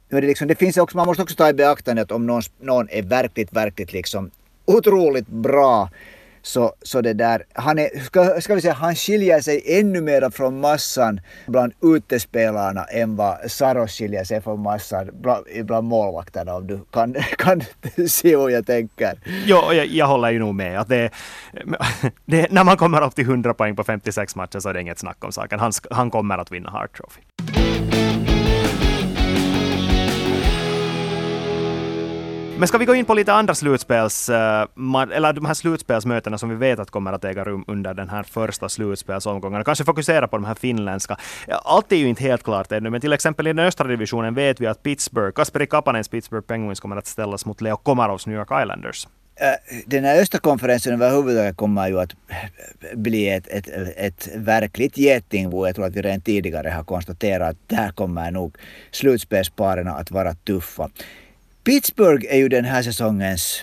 nu 0.09 0.18
är 0.18 0.23
det, 0.23 0.28
liksom, 0.28 0.49
det 0.49 0.54
finns 0.54 0.76
också, 0.76 0.97
man 0.97 1.06
måste 1.06 1.23
också 1.23 1.37
ta 1.37 1.49
i 1.49 1.52
beaktande 1.52 2.02
att 2.02 2.12
om 2.12 2.26
någon, 2.26 2.42
någon 2.61 2.88
är 2.90 3.02
verkligt, 3.02 3.52
verkligt 3.52 3.92
liksom 3.92 4.30
otroligt 4.64 5.28
bra 5.28 5.90
så, 6.46 6.72
så 6.82 7.00
det 7.00 7.12
där, 7.12 7.42
han 7.52 7.78
är, 7.78 8.04
ska, 8.04 8.40
ska 8.40 8.54
vi 8.54 8.60
säga, 8.60 8.74
han 8.74 8.94
skiljer 8.94 9.40
sig 9.40 9.78
ännu 9.78 10.00
mer 10.00 10.30
från 10.30 10.60
massan 10.60 11.20
bland 11.46 11.72
utespelarna 11.82 12.84
än 12.84 13.16
vad 13.16 13.50
Saros 13.50 13.90
skiljer 13.90 14.24
sig 14.24 14.40
från 14.40 14.60
massan 14.60 15.10
bland, 15.12 15.44
bland 15.64 15.88
målvakterna 15.88 16.54
om 16.54 16.66
du 16.66 16.80
kan, 16.92 17.14
kan 17.38 17.62
se 18.08 18.36
hur 18.36 18.48
jag 18.48 18.66
tänker. 18.66 19.18
Jo, 19.44 19.72
jag, 19.72 19.86
jag 19.86 20.06
håller 20.06 20.30
ju 20.30 20.38
nog 20.38 20.54
med 20.54 20.80
att 20.80 20.88
det, 20.88 21.10
det, 22.24 22.50
när 22.50 22.64
man 22.64 22.76
kommer 22.76 23.02
upp 23.02 23.14
till 23.14 23.24
100 23.24 23.54
poäng 23.54 23.76
på 23.76 23.84
56 23.84 24.36
matcher 24.36 24.58
så 24.58 24.68
är 24.68 24.74
det 24.74 24.80
inget 24.80 24.98
snack 24.98 25.24
om 25.24 25.32
saken. 25.32 25.60
Han, 25.60 25.72
han 25.90 26.10
kommer 26.10 26.38
att 26.38 26.52
vinna 26.52 26.70
Hart 26.70 26.96
Trophy. 26.96 27.20
Men 32.58 32.68
ska 32.68 32.78
vi 32.78 32.84
gå 32.84 32.94
in 32.94 33.04
på 33.04 33.14
lite 33.14 33.32
andra 33.32 33.54
slutspels, 33.54 34.28
eh, 34.28 34.66
eller 35.14 35.32
de 35.32 35.44
här 35.44 35.54
slutspelsmötena 35.54 36.38
som 36.38 36.48
vi 36.48 36.54
vet 36.54 36.78
att 36.78 36.90
kommer 36.90 37.12
att 37.12 37.25
äga 37.25 37.44
rum 37.44 37.64
under 37.66 37.94
den 37.94 38.08
här 38.08 38.22
första 38.22 38.68
slutspelsomgången. 38.68 39.64
Kanske 39.64 39.84
fokusera 39.84 40.28
på 40.28 40.36
de 40.36 40.44
här 40.44 40.54
finländska. 40.54 41.16
Allt 41.48 41.92
är 41.92 41.96
ju 41.96 42.08
inte 42.08 42.22
helt 42.22 42.42
klart 42.42 42.72
ännu, 42.72 42.90
men 42.90 43.00
till 43.00 43.12
exempel 43.12 43.46
i 43.46 43.52
den 43.52 43.66
östra 43.66 43.86
divisionen 43.86 44.34
vet 44.34 44.60
vi 44.60 44.66
att 44.66 44.82
Pittsburgh, 44.82 45.34
Kasperi 45.34 45.66
Kapanens 45.66 46.08
Pittsburgh 46.08 46.46
Penguins 46.46 46.80
kommer 46.80 46.96
att 46.96 47.06
ställas 47.06 47.46
mot 47.46 47.60
Leo 47.60 47.76
Komarovs 47.76 48.26
New 48.26 48.36
York 48.36 48.62
Islanders. 48.62 49.08
Äh, 49.40 49.82
den 49.86 50.04
här 50.04 50.22
östra 50.22 50.38
konferensen 50.38 50.92
överhuvudtaget 50.94 51.56
kommer 51.56 51.88
ju 51.88 52.00
att 52.00 52.12
bli 52.94 53.28
ett, 53.28 53.48
ett, 53.48 53.68
ett 53.96 54.28
verkligt 54.34 54.98
getingbo. 54.98 55.66
Jag 55.66 55.75
tror 55.75 55.86
att 55.86 55.96
vi 55.96 56.02
redan 56.02 56.20
tidigare 56.20 56.68
har 56.68 56.84
konstaterat 56.84 57.50
att 57.50 57.68
där 57.68 57.90
kommer 57.90 58.30
nog 58.30 58.56
slutspelsparen 58.90 59.88
att 59.88 60.10
vara 60.10 60.34
tuffa. 60.34 60.90
Pittsburgh 61.66 62.26
är 62.30 62.37
ju 62.37 62.49
den 62.49 62.64
här 62.64 62.82
säsongens 62.82 63.62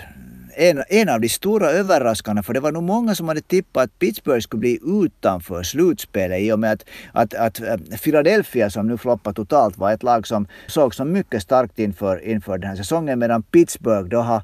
en, 0.55 0.83
en 0.89 1.09
av 1.09 1.21
de 1.21 1.29
stora 1.29 1.69
överraskarna 1.69 2.43
för 2.43 2.53
det 2.53 2.59
var 2.59 2.71
nog 2.71 2.83
många 2.83 3.15
som 3.15 3.27
hade 3.27 3.41
tippat 3.41 3.83
att 3.83 3.99
Pittsburgh 3.99 4.41
skulle 4.41 4.59
bli 4.59 4.79
utanför 4.83 5.63
slutspelet 5.63 6.41
i 6.41 6.51
och 6.51 6.59
med 6.59 6.71
att, 6.71 6.83
att, 7.13 7.33
att 7.33 7.59
eh, 7.59 7.97
Philadelphia 8.03 8.69
som 8.69 8.87
nu 8.87 8.97
floppar 8.97 9.33
totalt 9.33 9.77
var 9.77 9.93
ett 9.93 10.03
lag 10.03 10.27
som 10.27 10.47
såg 10.67 10.95
som 10.95 11.11
mycket 11.11 11.41
starkt 11.41 11.79
inför, 11.79 12.25
inför 12.25 12.57
den 12.57 12.69
här 12.69 12.77
säsongen 12.77 13.19
medan 13.19 13.43
Pittsburgh 13.43 14.09
då 14.09 14.19
har 14.19 14.41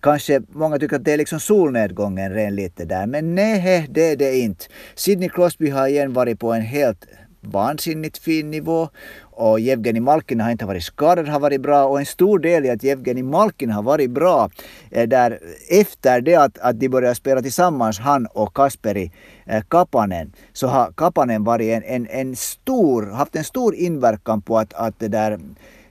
Kanske 0.00 0.42
många 0.52 0.78
tycker 0.78 0.96
att 0.96 1.04
det 1.04 1.12
är 1.12 1.16
liksom 1.16 1.40
solnedgången 1.40 2.32
ren 2.32 2.54
lite 2.54 2.84
där, 2.84 3.06
men 3.06 3.34
nej, 3.34 3.86
det 3.90 4.12
är 4.12 4.16
det 4.16 4.38
inte. 4.38 4.64
Sidney 4.94 5.28
Crosby 5.28 5.70
har 5.70 5.88
igen 5.88 6.12
varit 6.12 6.40
på 6.40 6.52
en 6.52 6.62
helt 6.62 7.06
vansinnigt 7.44 8.18
fin 8.18 8.50
nivå 8.50 8.88
och 9.36 9.60
Jevgeni 9.60 10.00
Malkin 10.00 10.40
har 10.40 10.50
inte 10.50 10.66
varit 10.66 10.84
skadad, 10.84 11.28
har 11.28 11.40
varit 11.40 11.60
bra 11.60 11.84
och 11.84 11.98
en 11.98 12.06
stor 12.06 12.38
del 12.38 12.64
i 12.66 12.70
att 12.70 12.82
Jevgeni 12.82 13.22
Malkin 13.22 13.70
har 13.70 13.82
varit 13.82 14.10
bra 14.10 14.50
där 14.90 15.38
efter 15.70 16.20
det 16.20 16.34
att, 16.34 16.58
att 16.58 16.80
de 16.80 16.88
började 16.88 17.14
spela 17.14 17.42
tillsammans, 17.42 17.98
han 17.98 18.26
och 18.26 18.54
Kasperi 18.54 19.12
eh, 19.46 19.62
Kapanen, 19.68 20.32
så 20.52 20.66
har 20.66 20.92
Kapanen 20.92 21.44
varit 21.44 21.72
en, 21.72 21.82
en, 21.82 22.06
en 22.06 22.36
stor, 22.36 23.10
haft 23.10 23.36
en 23.36 23.44
stor 23.44 23.74
inverkan 23.74 24.42
på 24.42 24.58
att, 24.58 24.72
att 24.74 24.98
det 24.98 25.08
där 25.08 25.38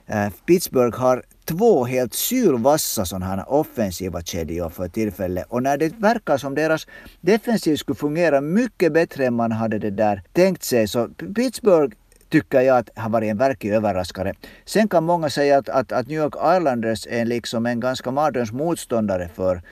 eh, 0.06 0.28
Pittsburgh 0.46 1.00
har 1.00 1.22
två 1.44 1.84
helt 1.84 2.14
sylvassa 2.14 3.04
sådana 3.04 3.26
här 3.26 3.52
offensiva 3.52 4.22
kedjor 4.22 4.68
för 4.68 4.88
tillfället. 4.88 5.46
Och 5.48 5.62
när 5.62 5.76
det 5.76 5.94
verkar 5.98 6.36
som 6.36 6.54
deras 6.54 6.86
defensiv 7.20 7.76
skulle 7.76 7.96
fungera 7.96 8.40
mycket 8.40 8.92
bättre 8.92 9.26
än 9.26 9.34
man 9.34 9.52
hade 9.52 9.78
det 9.78 9.90
där 9.90 10.22
tänkt 10.32 10.64
sig 10.64 10.88
så 10.88 11.08
Pittsburgh 11.08 11.96
tycker 12.34 12.60
jag 12.60 12.78
att 12.78 12.90
har 12.94 13.10
varit 13.10 13.30
en 13.30 13.38
verklig 13.38 13.70
överraskare. 13.72 14.34
Sen 14.64 14.88
kan 14.88 15.04
många 15.04 15.30
säga 15.30 15.58
att, 15.58 15.68
att, 15.68 15.92
att 15.92 16.06
New 16.08 16.18
York 16.18 16.34
Islanders 16.34 17.06
är 17.10 17.24
liksom 17.24 17.66
en 17.66 17.80
ganska 17.80 18.10
mardröms 18.10 18.52
motståndare 18.52 19.28
för, 19.34 19.62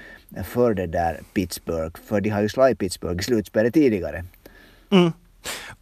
för 0.45 0.75
det 0.75 0.87
där 0.87 1.21
Pittsburgh. 1.35 2.01
För 2.05 2.21
de 2.21 2.31
har 2.31 2.43
ju 2.43 2.49
slagit 2.49 2.79
Pittsburgh 2.79 3.21
i 3.21 3.23
slutspelet 3.23 3.75
tidigare. 3.75 4.25
Mm. 4.91 5.13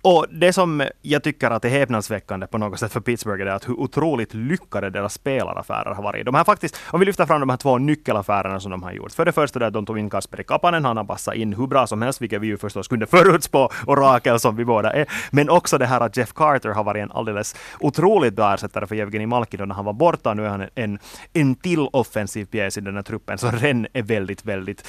Och 0.03 0.27
det 0.31 0.53
som 0.53 0.83
jag 1.03 1.23
tycker 1.23 1.51
att 1.51 1.65
är 1.65 1.69
häpnadsväckande 1.69 2.47
på 2.47 2.59
något 2.59 2.81
sätt 2.81 2.93
för 2.93 3.01
Pittsburgh 3.01 3.43
är 3.43 3.47
att 3.47 3.69
hur 3.69 3.81
otroligt 3.81 4.35
lyckade 4.35 4.91
deras 4.91 5.15
spelaraffärer 5.15 5.95
har 5.95 6.03
varit. 6.03 6.27
De 6.27 6.35
har 6.35 6.45
faktiskt, 6.45 6.81
om 6.91 7.01
vi 7.01 7.07
lyfter 7.07 7.27
fram 7.27 7.41
de 7.41 7.51
här 7.51 7.57
två 7.57 7.79
nyckelaffärerna 7.79 8.61
som 8.61 8.71
de 8.71 8.83
har 8.83 8.93
gjort. 8.93 9.13
För 9.13 9.25
det 9.25 9.33
första 9.33 9.67
att 9.67 9.73
de 9.73 9.87
tog 9.87 9.99
in 9.99 10.11
Kasperi 10.11 10.45
Kapanen, 10.45 10.85
han 10.85 10.97
har 10.97 11.05
passat 11.05 11.35
in 11.35 11.53
hur 11.53 11.67
bra 11.67 11.87
som 11.87 12.03
helst, 12.03 12.23
vilket 12.23 12.41
vi 12.41 12.47
ju 12.47 12.59
förstås 12.59 12.89
kunde 12.89 13.07
förutspå, 13.17 13.71
orakel 13.87 14.41
som 14.41 14.57
vi 14.57 14.65
båda 14.65 14.93
är. 14.93 15.07
Men 15.31 15.51
också 15.51 15.79
det 15.79 15.87
här 15.87 16.01
att 16.01 16.17
Jeff 16.17 16.33
Carter 16.33 16.69
har 16.69 16.85
varit 16.85 17.03
en 17.03 17.13
alldeles 17.13 17.57
otroligt 17.81 18.35
bra 18.35 18.55
ersättare 18.55 18.87
för 18.87 18.95
Jevgenij 18.95 19.27
Malkin 19.27 19.69
när 19.69 19.75
han 19.75 19.85
var 19.85 19.93
borta. 19.93 20.35
Nu 20.35 20.45
är 20.45 20.49
han 20.49 20.67
en, 20.75 20.99
en 21.33 21.55
till 21.55 21.89
offensiv 21.93 22.45
pjäs 22.45 22.79
i 22.79 22.81
den 22.81 22.97
här 22.97 23.03
truppen, 23.03 23.39
så 23.39 23.51
Ren 23.51 23.87
är 23.93 24.03
väldigt, 24.03 24.45
väldigt 24.45 24.87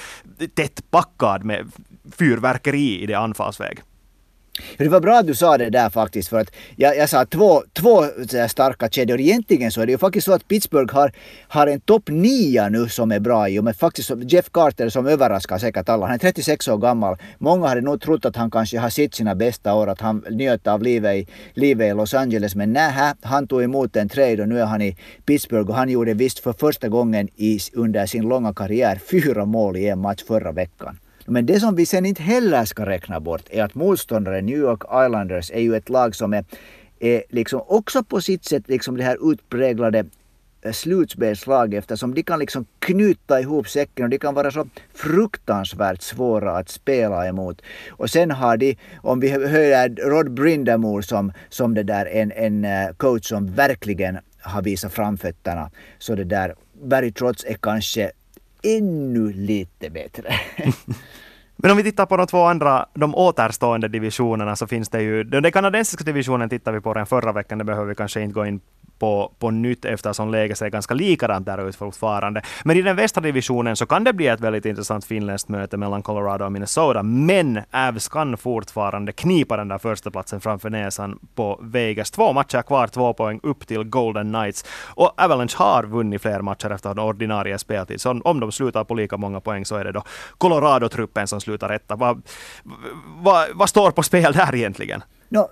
tätt 0.55 0.91
packad 0.91 1.43
med 1.43 1.71
fyrverkeri 2.17 3.01
i 3.01 3.05
det 3.05 3.13
anfallsväg. 3.13 3.81
Det 4.77 4.87
var 4.87 4.99
bra 4.99 5.17
att 5.17 5.27
du 5.27 5.35
sa 5.35 5.57
det 5.57 5.69
där 5.69 5.89
faktiskt 5.89 6.29
för 6.29 6.39
att 6.39 6.51
jag, 6.75 6.97
jag 6.97 7.09
sa 7.09 7.25
två, 7.25 7.63
två 7.73 8.05
starka 8.49 8.89
kedjor. 8.89 9.19
Egentligen 9.19 9.71
så 9.71 9.81
är 9.81 9.85
det 9.85 9.91
ju 9.91 9.97
faktiskt 9.97 10.25
så 10.25 10.33
att 10.33 10.47
Pittsburgh 10.47 10.93
har, 10.93 11.11
har 11.47 11.67
en 11.67 11.79
topp 11.79 12.09
nia 12.09 12.69
nu 12.69 12.89
som 12.89 13.11
är 13.11 13.19
bra 13.19 13.49
i 13.49 13.59
och 13.59 13.63
med 13.63 13.75
faktiskt 13.75 14.11
Jeff 14.27 14.49
Carter 14.51 14.89
som 14.89 15.07
överraskar 15.07 15.57
säkert 15.57 15.89
alla. 15.89 16.05
Han 16.05 16.15
är 16.15 16.19
36 16.19 16.67
år 16.67 16.77
gammal. 16.77 17.17
Många 17.37 17.67
hade 17.67 17.81
nog 17.81 18.01
trott 18.01 18.25
att 18.25 18.35
han 18.35 18.51
kanske 18.51 18.79
har 18.79 18.89
sett 18.89 19.15
sina 19.15 19.35
bästa 19.35 19.73
år, 19.73 19.87
att 19.87 20.01
han 20.01 20.25
njöt 20.29 20.67
av 20.67 20.83
livet 20.83 21.15
i, 21.15 21.27
livet 21.53 21.91
i 21.91 21.93
Los 21.93 22.13
Angeles. 22.13 22.55
Men 22.55 22.73
nej, 22.73 23.13
han 23.21 23.47
tog 23.47 23.63
emot 23.63 23.95
en 23.95 24.09
trade 24.09 24.41
och 24.41 24.49
nu 24.49 24.59
är 24.59 24.65
han 24.65 24.81
i 24.81 24.97
Pittsburgh 25.25 25.69
och 25.69 25.75
han 25.75 25.89
gjorde 25.89 26.13
visst 26.13 26.39
för 26.39 26.53
första 26.53 26.89
gången 26.89 27.29
i, 27.35 27.59
under 27.73 28.05
sin 28.05 28.23
långa 28.23 28.53
karriär 28.53 28.99
fyra 29.11 29.45
mål 29.45 29.77
i 29.77 29.87
en 29.87 29.99
match 29.99 30.23
förra 30.27 30.51
veckan. 30.51 30.97
Men 31.25 31.45
det 31.45 31.59
som 31.59 31.75
vi 31.75 31.85
sen 31.85 32.05
inte 32.05 32.23
heller 32.23 32.65
ska 32.65 32.85
räkna 32.85 33.19
bort 33.19 33.45
är 33.49 33.63
att 33.63 33.75
motståndaren 33.75 34.45
New 34.45 34.57
York 34.57 34.81
Islanders 34.83 35.51
är 35.51 35.61
ju 35.61 35.75
ett 35.75 35.89
lag 35.89 36.15
som 36.15 36.33
är, 36.33 36.45
är 36.99 37.23
liksom 37.29 37.61
också 37.67 38.03
på 38.03 38.21
sitt 38.21 38.45
sätt 38.45 38.63
liksom 38.67 38.97
det 38.97 39.03
här 39.03 39.31
utpräglade 39.31 40.05
slutspelslaget 40.63 40.75
slutspelslag 40.75 41.73
eftersom 41.73 42.13
de 42.13 42.23
kan 42.23 42.39
liksom 42.39 42.65
knyta 42.79 43.39
ihop 43.39 43.69
säcken 43.69 44.03
och 44.03 44.09
de 44.09 44.17
kan 44.17 44.33
vara 44.33 44.51
så 44.51 44.67
fruktansvärt 44.93 46.01
svåra 46.01 46.57
att 46.57 46.69
spela 46.69 47.27
emot. 47.27 47.61
Och 47.89 48.09
sen 48.09 48.31
har 48.31 48.57
de, 48.57 48.77
om 49.01 49.19
vi 49.19 49.29
höjer 49.29 49.89
Rod 49.89 50.31
Brindamore 50.31 51.03
som, 51.03 51.33
som 51.49 51.73
det 51.73 51.83
där 51.83 52.05
en, 52.05 52.31
en 52.31 52.65
eh, 52.65 52.93
coach 52.97 53.29
som 53.29 53.53
verkligen 53.53 54.17
har 54.41 54.61
visat 54.61 54.93
framfötterna. 54.93 55.71
Så 55.99 56.15
det 56.15 56.23
där 56.23 56.55
Barry 56.83 57.11
Trotz 57.11 57.45
är 57.47 57.53
kanske 57.53 58.11
ännu 58.63 59.33
lite 59.33 59.89
bättre. 59.89 60.33
Men 61.55 61.71
om 61.71 61.77
vi 61.77 61.83
tittar 61.83 62.05
på 62.05 62.17
de 62.17 62.27
två 62.27 62.43
andra, 62.43 62.85
de 62.93 63.15
återstående 63.15 63.87
divisionerna, 63.87 64.55
så 64.55 64.67
finns 64.67 64.89
det 64.89 65.01
ju... 65.01 65.23
Den 65.23 65.51
kanadensiska 65.51 66.03
divisionen 66.03 66.49
tittar 66.49 66.71
vi 66.71 66.81
på 66.81 66.93
den 66.93 67.05
förra 67.05 67.31
veckan, 67.31 67.57
det 67.57 67.63
behöver 67.63 67.87
vi 67.87 67.95
kanske 67.95 68.21
inte 68.21 68.33
gå 68.33 68.45
in 68.45 68.61
på, 69.01 69.31
på 69.39 69.51
nytt 69.51 69.85
eftersom 69.85 70.31
läget 70.31 70.57
ser 70.57 70.69
ganska 70.69 70.93
likadant 70.93 71.45
där 71.45 71.69
ut 71.69 71.75
fortfarande. 71.75 72.41
Men 72.63 72.77
i 72.77 72.81
den 72.81 72.95
västra 72.95 73.21
divisionen 73.21 73.75
så 73.75 73.85
kan 73.85 74.03
det 74.03 74.13
bli 74.13 74.27
ett 74.27 74.39
väldigt 74.39 74.65
intressant 74.65 75.05
finländskt 75.05 75.49
möte 75.49 75.77
mellan 75.77 76.01
Colorado 76.01 76.45
och 76.45 76.51
Minnesota. 76.51 77.03
Men 77.03 77.61
Avs 77.71 78.07
kan 78.07 78.37
fortfarande 78.37 79.11
knipa 79.11 79.57
den 79.57 79.67
där 79.67 79.77
första 79.77 80.11
platsen 80.11 80.41
framför 80.41 80.69
näsan 80.69 81.19
på 81.35 81.59
Vegas. 81.61 82.11
Två 82.11 82.33
matcher 82.33 82.61
kvar, 82.61 82.87
två 82.87 83.13
poäng 83.13 83.39
upp 83.43 83.67
till 83.67 83.83
Golden 83.83 84.33
Knights. 84.33 84.65
Och 84.87 85.21
Avalanche 85.21 85.55
har 85.57 85.83
vunnit 85.83 86.21
fler 86.21 86.41
matcher 86.41 86.69
efter 86.69 86.99
ordinarie 86.99 87.57
speltid. 87.57 88.01
Så 88.01 88.21
om 88.23 88.39
de 88.39 88.51
slutar 88.51 88.83
på 88.83 88.93
lika 88.93 89.17
många 89.17 89.39
poäng 89.39 89.65
så 89.65 89.75
är 89.75 89.83
det 89.83 89.91
då 89.91 90.03
Colorado-truppen 90.37 91.27
som 91.27 91.41
slutar 91.41 91.69
etta. 91.69 91.95
Vad, 91.95 92.21
va, 93.23 93.45
va, 93.53 93.67
står 93.67 93.91
på 93.91 94.03
spel 94.03 94.33
där 94.33 94.55
egentligen? 94.55 95.03
No, 95.29 95.49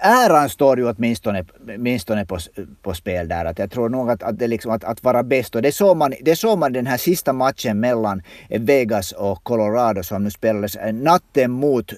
äran 0.00 0.48
står 0.48 0.78
ju 0.78 0.90
åtminstone, 0.90 1.44
åtminstone 1.68 2.26
på, 2.26 2.38
på 2.82 2.94
spel 2.94 3.28
där. 3.28 3.44
Att 3.44 3.58
jag 3.58 3.70
tror 3.70 3.88
nog 3.88 4.10
att, 4.10 4.22
att, 4.22 4.38
det 4.38 4.46
liksom, 4.46 4.72
att, 4.72 4.84
att 4.84 5.04
vara 5.04 5.22
bäst. 5.22 5.54
Och 5.54 5.62
det 5.62 5.72
såg, 5.72 5.96
man, 5.96 6.14
det 6.20 6.36
såg 6.36 6.58
man 6.58 6.72
den 6.72 6.86
här 6.86 6.96
sista 6.96 7.32
matchen 7.32 7.80
mellan 7.80 8.22
Vegas 8.48 9.12
och 9.12 9.44
Colorado 9.44 10.02
som 10.02 10.24
nu 10.24 10.30
spelades 10.30 10.76
eh, 10.76 10.94
natten 10.94 11.50
mot 11.50 11.92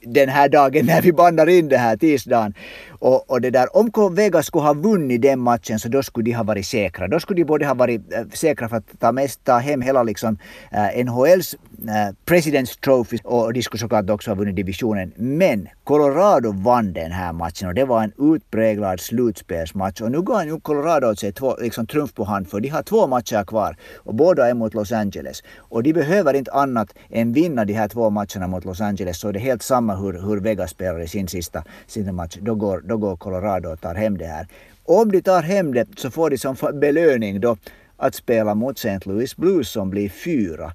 den 0.00 0.28
här 0.28 0.48
dagen 0.48 0.86
när 0.86 1.02
vi 1.02 1.12
bandar 1.12 1.48
in 1.48 1.68
det 1.68 1.78
här 1.78 1.96
tisdagen. 1.96 2.54
Och, 2.88 3.30
och 3.30 3.40
det 3.40 3.50
där, 3.50 3.76
om 3.76 4.14
Vegas 4.14 4.46
skulle 4.46 4.64
ha 4.64 4.74
vunnit 4.74 5.22
den 5.22 5.38
matchen 5.38 5.78
så 5.78 5.88
då 5.88 6.02
skulle 6.02 6.24
de 6.24 6.32
ha 6.32 6.44
varit 6.44 6.66
säkra. 6.66 7.08
Då 7.08 7.20
skulle 7.20 7.40
de 7.40 7.44
både 7.44 7.66
ha 7.66 7.74
varit 7.74 8.12
eh, 8.12 8.24
säkra 8.32 8.68
för 8.68 8.76
att 8.76 9.00
ta, 9.00 9.12
mest, 9.12 9.44
ta 9.44 9.58
hem 9.58 9.82
hela 9.82 10.02
liksom, 10.02 10.38
eh, 10.72 11.04
NHLs 11.04 11.56
Eh, 11.86 12.14
Presidents 12.24 12.76
Trophy 12.76 13.18
och 13.24 13.52
de 13.52 13.62
skulle 13.62 13.80
såklart 13.80 14.10
också 14.10 14.30
ha 14.30 14.34
vunnit 14.34 14.56
divisionen. 14.56 15.12
Men 15.16 15.68
Colorado 15.84 16.52
vann 16.52 16.92
den 16.92 17.12
här 17.12 17.32
matchen 17.32 17.68
och 17.68 17.74
det 17.74 17.84
var 17.84 18.02
en 18.02 18.34
utpräglad 18.34 19.00
slutspelsmatch. 19.00 20.00
Och 20.00 20.10
nu 20.10 20.20
går 20.22 20.42
ju 20.42 20.60
Colorado 20.60 21.06
åt 21.06 21.18
sig 21.18 21.32
två, 21.32 21.56
liksom 21.60 21.86
trumf 21.86 22.14
på 22.14 22.24
hand 22.24 22.48
för 22.48 22.60
de 22.60 22.68
har 22.68 22.82
två 22.82 23.06
matcher 23.06 23.44
kvar 23.44 23.76
och 23.96 24.14
båda 24.14 24.48
är 24.48 24.54
mot 24.54 24.74
Los 24.74 24.92
Angeles. 24.92 25.42
Och 25.58 25.82
de 25.82 25.92
behöver 25.92 26.34
inte 26.34 26.52
annat 26.52 26.94
än 27.10 27.32
vinna 27.32 27.64
de 27.64 27.72
här 27.72 27.88
två 27.88 28.10
matcherna 28.10 28.46
mot 28.46 28.64
Los 28.64 28.80
Angeles 28.80 29.20
så 29.20 29.32
det 29.32 29.38
är 29.38 29.40
helt 29.40 29.62
samma 29.62 29.94
hur, 29.96 30.12
hur 30.12 30.40
Vegas 30.40 30.70
spelar 30.70 31.00
i 31.00 31.08
sin 31.08 31.28
sista, 31.28 31.64
sista 31.86 32.12
match. 32.12 32.38
Då 32.40 32.54
går, 32.54 32.80
då 32.80 32.96
går 32.96 33.16
Colorado 33.16 33.68
och 33.68 33.80
tar 33.80 33.94
hem 33.94 34.18
det 34.18 34.26
här. 34.26 34.46
Om 34.84 35.12
de 35.12 35.22
tar 35.22 35.42
hem 35.42 35.74
det 35.74 35.86
så 35.96 36.10
får 36.10 36.30
de 36.30 36.38
som 36.38 36.56
belöning 36.74 37.40
då 37.40 37.56
att 37.96 38.14
spela 38.14 38.54
mot 38.54 38.78
St. 38.78 39.00
Louis 39.10 39.36
Blues 39.36 39.70
som 39.70 39.90
blir 39.90 40.08
fyra. 40.08 40.72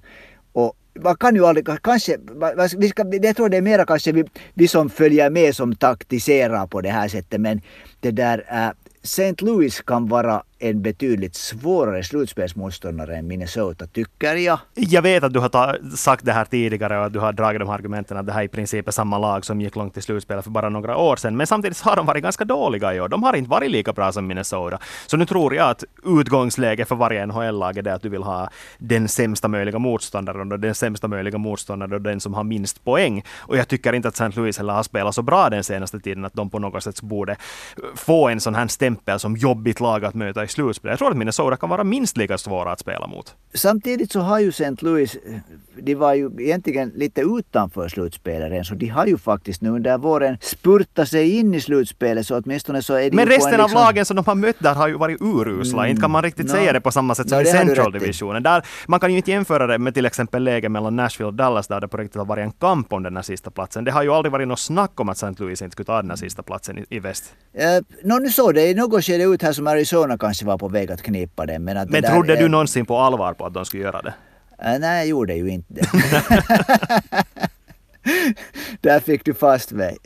Man 1.02 1.16
kan 1.16 1.34
ju 1.34 1.46
aldrig, 1.46 1.66
kanske, 1.82 2.16
vi 2.76 2.88
ska, 2.88 3.04
jag 3.22 3.36
tror 3.36 3.48
det 3.48 3.56
är 3.56 3.62
mera 3.62 3.86
kanske 3.86 4.12
vi, 4.12 4.24
vi 4.54 4.68
som 4.68 4.90
följer 4.90 5.30
med 5.30 5.56
som 5.56 5.76
taktiserar 5.76 6.66
på 6.66 6.80
det 6.80 6.90
här 6.90 7.08
sättet 7.08 7.40
men 7.40 7.60
det 8.00 8.10
där 8.10 8.44
äh, 8.48 8.70
St. 9.02 9.34
Louis 9.38 9.80
kan 9.80 10.08
vara 10.08 10.42
en 10.64 10.82
betydligt 10.82 11.34
svårare 11.34 12.04
slutspelsmotståndare 12.04 13.16
än 13.16 13.26
Minnesota, 13.26 13.86
tycker 13.86 14.36
jag. 14.36 14.58
Jag 14.74 15.02
vet 15.02 15.24
att 15.24 15.32
du 15.32 15.38
har 15.38 15.96
sagt 15.96 16.24
det 16.24 16.32
här 16.32 16.44
tidigare 16.44 16.98
och 16.98 17.04
att 17.04 17.12
du 17.12 17.18
har 17.18 17.32
dragit 17.32 17.60
de 17.60 17.68
här 17.68 17.74
argumenten 17.74 18.16
att 18.16 18.26
det 18.26 18.32
här 18.32 18.42
i 18.42 18.48
princip 18.48 18.88
är 18.88 18.92
samma 18.92 19.18
lag 19.18 19.44
som 19.44 19.60
gick 19.60 19.76
långt 19.76 19.96
i 19.96 20.02
slutspelet 20.02 20.44
för 20.44 20.50
bara 20.50 20.68
några 20.68 20.96
år 20.96 21.16
sedan. 21.16 21.36
Men 21.36 21.46
samtidigt 21.46 21.80
har 21.80 21.96
de 21.96 22.06
varit 22.06 22.22
ganska 22.22 22.44
dåliga 22.44 22.94
i 22.94 23.00
år. 23.00 23.08
De 23.08 23.22
har 23.22 23.36
inte 23.36 23.50
varit 23.50 23.70
lika 23.70 23.92
bra 23.92 24.12
som 24.12 24.26
Minnesota. 24.26 24.78
Så 25.06 25.16
nu 25.16 25.26
tror 25.26 25.54
jag 25.54 25.70
att 25.70 25.84
utgångsläget 26.04 26.88
för 26.88 26.96
varje 26.96 27.26
NHL-lag 27.26 27.78
är 27.78 27.82
det 27.82 27.94
att 27.94 28.02
du 28.02 28.08
vill 28.08 28.22
ha 28.22 28.48
den 28.78 29.08
sämsta 29.08 29.48
möjliga 29.48 29.78
motståndaren 29.78 30.52
och 30.52 30.60
den 30.60 30.74
sämsta 30.74 31.08
möjliga 31.08 31.38
motståndaren 31.38 31.92
och 31.92 32.00
den 32.00 32.20
som 32.20 32.34
har 32.34 32.44
minst 32.44 32.84
poäng. 32.84 33.24
Och 33.38 33.56
jag 33.56 33.68
tycker 33.68 33.92
inte 33.92 34.08
att 34.08 34.14
St. 34.14 34.40
Louis 34.40 34.58
heller 34.58 34.72
har 34.72 34.82
spelat 34.82 35.14
så 35.14 35.22
bra 35.22 35.50
den 35.50 35.64
senaste 35.64 36.00
tiden 36.00 36.24
att 36.24 36.34
de 36.34 36.50
på 36.50 36.58
något 36.58 36.84
sätt 36.84 37.02
borde 37.02 37.36
få 37.94 38.28
en 38.28 38.40
sån 38.40 38.54
här 38.54 38.66
stämpel 38.66 39.18
som 39.18 39.36
jobbigt 39.36 39.80
lag 39.80 40.04
att 40.04 40.14
möta 40.14 40.44
i 40.44 40.48
slutspel. 40.54 40.90
Jag 40.90 40.98
tror 40.98 41.10
att 41.10 41.16
Minnesota 41.16 41.56
kan 41.56 41.70
vara 41.70 41.84
minst 41.84 42.16
lika 42.16 42.38
svåra 42.38 42.72
att 42.72 42.80
spela 42.80 43.06
mot. 43.06 43.34
Samtidigt 43.54 44.12
så 44.12 44.20
har 44.20 44.38
ju 44.38 44.48
St. 44.48 44.76
Louis, 44.78 45.16
de 45.82 45.94
var 45.94 46.14
ju 46.14 46.30
egentligen 46.38 46.92
lite 46.94 47.20
utanför 47.20 47.88
slutspelet 47.88 48.50
redan, 48.50 48.64
så 48.64 48.74
de 48.74 48.88
har 48.88 49.06
ju 49.06 49.18
faktiskt 49.18 49.62
nu 49.62 49.70
under 49.70 49.98
våren 49.98 50.38
spurtat 50.40 51.08
sig 51.08 51.38
in 51.38 51.54
i 51.54 51.60
slutspelet 51.60 52.26
så 52.26 52.38
åtminstone 52.38 52.82
så 52.82 52.94
är 52.94 53.10
de 53.10 53.16
Men 53.16 53.26
resten 53.26 53.50
liksom... 53.50 53.76
av 53.76 53.84
lagen 53.84 54.04
som 54.04 54.16
de 54.16 54.24
har 54.24 54.34
mött 54.34 54.56
där 54.58 54.74
har 54.74 54.88
ju 54.88 54.94
varit 54.94 55.20
urusla. 55.20 55.78
Mm. 55.78 55.90
Inte 55.90 56.00
kan 56.00 56.10
man 56.10 56.22
riktigt 56.22 56.46
no. 56.46 56.52
säga 56.52 56.72
det 56.72 56.80
på 56.80 56.90
samma 56.90 57.14
sätt 57.14 57.28
som 57.28 57.38
no, 57.38 57.42
i 57.42 57.46
Central-divisionen. 57.46 58.42
Där, 58.42 58.66
man 58.86 59.00
kan 59.00 59.10
ju 59.10 59.16
inte 59.16 59.30
jämföra 59.30 59.66
det 59.66 59.78
med 59.78 59.94
till 59.94 60.06
exempel 60.06 60.44
läget 60.44 60.70
mellan 60.70 60.96
Nashville 60.96 61.26
och 61.26 61.34
Dallas 61.34 61.66
där 61.66 61.80
det 61.80 61.88
på 61.88 61.96
riktigt 61.96 62.16
har 62.16 62.24
varit 62.24 62.42
en 62.42 62.52
kamp 62.52 62.92
om 62.92 63.02
den 63.02 63.16
här 63.16 63.22
sista 63.22 63.50
platsen. 63.50 63.84
Det 63.84 63.90
har 63.90 64.02
ju 64.02 64.10
aldrig 64.10 64.32
varit 64.32 64.48
något 64.48 64.58
snack 64.58 65.00
om 65.00 65.08
att 65.08 65.16
St. 65.16 65.42
Louis 65.42 65.62
inte 65.62 65.72
skulle 65.72 65.86
ta 65.86 66.02
den 66.02 66.10
här 66.10 66.16
sista 66.16 66.42
platsen 66.42 66.78
i, 66.78 66.84
i 66.88 66.98
väst. 66.98 67.24
Uh, 67.54 67.62
no, 68.02 68.18
nu 68.18 68.30
såg 68.30 68.54
det 68.54 68.66
i 68.66 68.74
något 68.74 69.04
skede 69.04 69.24
ut 69.24 69.42
här 69.42 69.52
som 69.52 69.66
Arizona 69.66 70.18
kanske 70.18 70.33
var 70.42 70.58
på 70.58 70.68
väg 70.68 70.92
att 70.92 71.02
knipa 71.02 71.46
den. 71.46 71.64
Men, 71.64 71.76
att 71.76 71.90
men 71.90 72.02
trodde 72.02 72.34
där, 72.34 72.42
du 72.42 72.48
någonsin 72.48 72.86
på 72.86 72.98
allvar 72.98 73.34
på 73.34 73.46
att 73.46 73.54
de 73.54 73.64
skulle 73.64 73.82
göra 73.82 74.02
det? 74.02 74.14
Uh, 74.64 74.78
nej, 74.78 74.98
jag 74.98 75.06
gjorde 75.06 75.34
ju 75.34 75.48
inte 75.48 75.74
det. 75.74 75.88
där 78.80 79.00
fick 79.00 79.24
du 79.24 79.34
fast 79.34 79.72
mig. 79.72 79.96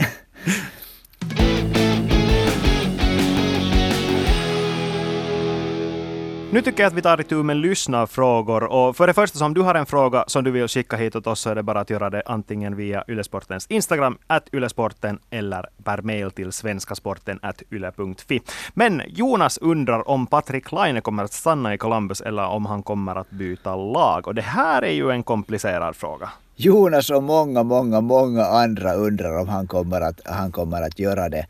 Nu 6.52 6.62
tycker 6.62 6.82
jag 6.82 6.90
att 6.90 6.96
vi 6.96 7.02
tar 7.02 7.20
itu 7.20 7.42
med 7.42 7.56
lyssnarfrågor. 7.56 8.64
Och 8.64 8.96
för 8.96 9.06
det 9.06 9.14
första, 9.14 9.44
om 9.44 9.54
du 9.54 9.60
har 9.60 9.74
en 9.74 9.86
fråga 9.86 10.24
som 10.26 10.44
du 10.44 10.50
vill 10.50 10.68
skicka 10.68 10.96
hit 10.96 11.16
åt 11.16 11.26
oss 11.26 11.40
så 11.40 11.50
är 11.50 11.54
det 11.54 11.62
bara 11.62 11.80
att 11.80 11.90
göra 11.90 12.10
det 12.10 12.22
antingen 12.26 12.76
via 12.76 13.04
Ylesportens 13.08 13.66
Instagram, 13.66 14.18
att 14.26 14.54
Ylesporten, 14.54 15.18
eller 15.30 15.66
per 15.84 16.02
mail 16.02 16.30
till 16.30 16.52
svenskasporten, 16.52 17.40
ylle.fi. 17.70 18.40
Men 18.74 19.02
Jonas 19.08 19.58
undrar 19.58 20.08
om 20.08 20.26
Patrik 20.26 20.72
Laine 20.72 21.00
kommer 21.00 21.24
att 21.24 21.32
stanna 21.32 21.74
i 21.74 21.78
Columbus 21.78 22.20
eller 22.20 22.46
om 22.46 22.66
han 22.66 22.82
kommer 22.82 23.16
att 23.16 23.30
byta 23.30 23.76
lag. 23.76 24.26
Och 24.26 24.34
det 24.34 24.42
här 24.42 24.82
är 24.82 24.92
ju 24.92 25.10
en 25.10 25.22
komplicerad 25.22 25.96
fråga. 25.96 26.30
Jonas 26.56 27.10
och 27.10 27.22
många, 27.22 27.62
många, 27.62 28.00
många 28.00 28.44
andra 28.44 28.94
undrar 28.94 29.38
om 29.40 29.48
han 29.48 29.66
kommer 29.66 30.00
att, 30.00 30.20
han 30.24 30.52
kommer 30.52 30.82
att 30.82 30.98
göra 30.98 31.28
det. 31.28 31.46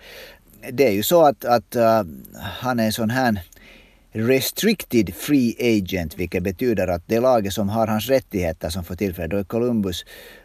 Det 0.72 0.86
är 0.86 0.92
ju 0.92 1.02
så 1.02 1.26
att, 1.26 1.44
att 1.44 1.76
uh, 1.76 2.02
han 2.60 2.80
är 2.80 2.84
en 2.84 2.92
sån 2.92 3.10
här 3.10 3.38
restricted 4.12 5.14
free 5.14 5.78
agent, 5.78 6.14
vilket 6.18 6.42
betyder 6.42 6.88
att 6.88 7.02
det 7.06 7.20
laget 7.20 7.52
som 7.52 7.68
har 7.68 7.86
hans 7.86 8.08
rättigheter 8.08 8.68
som 8.68 8.84
för 8.84 8.96
tillfället, 8.96 9.30
då 9.30 9.36
är 9.36 9.44
Columbus, 9.44 10.04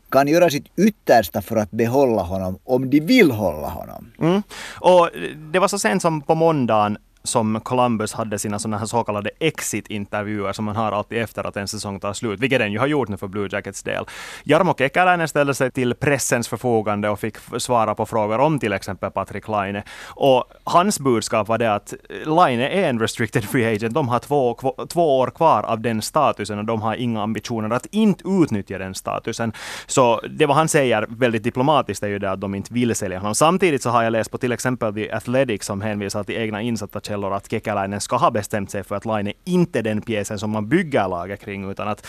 kan 0.09 0.27
göra 0.27 0.49
sitt 0.49 0.65
yttersta 0.77 1.41
för 1.41 1.55
att 1.55 1.71
behålla 1.71 2.21
honom 2.21 2.59
om 2.63 2.89
de 2.89 2.99
vill 2.99 3.31
hålla 3.31 3.67
honom. 3.67 4.11
Mm. 4.19 4.43
Och 4.79 5.09
det 5.51 5.59
var 5.59 5.67
så 5.67 5.79
sent 5.79 6.01
som 6.01 6.21
på 6.21 6.35
måndagen 6.35 6.97
som 7.23 7.59
Columbus 7.59 8.13
hade 8.13 8.39
sina 8.39 8.59
sådana 8.59 8.77
här 8.77 8.85
så 8.85 9.03
kallade 9.03 9.29
exit-intervjuer 9.39 10.53
som 10.53 10.65
man 10.65 10.75
har 10.75 10.91
alltid 10.91 11.17
efter 11.17 11.47
att 11.47 11.57
en 11.57 11.67
säsong 11.67 11.99
tar 11.99 12.13
slut, 12.13 12.39
vilket 12.39 12.59
den 12.59 12.71
ju 12.71 12.79
har 12.79 12.87
gjort 12.87 13.09
nu 13.09 13.17
för 13.17 13.27
Blue 13.27 13.49
Jackets 13.51 13.83
del. 13.83 14.05
Jarmo 14.43 14.73
Kekäläinen 14.77 15.27
ställde 15.27 15.53
sig 15.53 15.71
till 15.71 15.95
pressens 15.95 16.47
förfogande 16.47 17.09
och 17.09 17.19
fick 17.19 17.37
svara 17.57 17.95
på 17.95 18.05
frågor 18.05 18.39
om 18.39 18.59
till 18.59 18.73
exempel 18.73 19.11
Patrik 19.11 19.47
Laine. 19.47 19.83
Och 20.05 20.43
hans 20.63 20.99
budskap 20.99 21.47
var 21.47 21.57
det 21.57 21.73
att 21.73 21.93
eh, 21.93 22.35
Laine 22.35 22.61
är 22.61 22.89
en 22.89 22.99
restricted 22.99 23.43
free 23.43 23.75
agent. 23.75 23.93
De 23.93 24.07
har 24.07 24.19
två, 24.19 24.57
två 24.89 25.19
år 25.19 25.27
kvar 25.27 25.63
av 25.63 25.81
den 25.81 26.01
statusen 26.01 26.59
och 26.59 26.65
de 26.65 26.81
har 26.81 26.95
inga 26.95 27.23
ambitioner 27.23 27.75
att 27.75 27.85
inte 27.91 28.23
utnyttja 28.27 28.77
den 28.77 28.95
statusen. 28.95 29.53
Så 29.87 30.21
det 30.29 30.45
vad 30.45 30.57
han 30.57 30.67
säger 30.67 31.05
väldigt 31.09 31.43
diplomatiskt 31.43 32.03
är 32.03 32.07
ju 32.07 32.19
det 32.19 32.31
att 32.31 32.41
de 32.41 32.55
inte 32.55 32.73
vill 32.73 32.95
sälja 32.95 33.19
honom. 33.19 33.35
Samtidigt 33.35 33.83
så 33.83 33.89
har 33.89 34.03
jag 34.03 34.11
läst 34.11 34.31
på 34.31 34.37
till 34.37 34.51
exempel 34.51 34.93
The 34.93 35.11
Athletic 35.11 35.63
som 35.63 35.81
hänvisar 35.81 36.23
till 36.23 36.35
egna 36.35 36.61
insatta 36.61 36.99
källor 37.13 37.33
att 37.33 37.51
Kekäläinen 37.51 38.01
ska 38.01 38.17
ha 38.17 38.31
bestämt 38.31 38.71
sig 38.71 38.83
för 38.83 38.95
att 38.95 39.05
Laine 39.05 39.33
inte 39.45 39.79
är 39.79 39.83
den 39.83 40.01
pjäsen 40.01 40.39
som 40.39 40.49
man 40.49 40.67
bygger 40.67 41.07
laget 41.07 41.41
kring, 41.41 41.69
utan 41.71 41.87
att, 41.87 42.07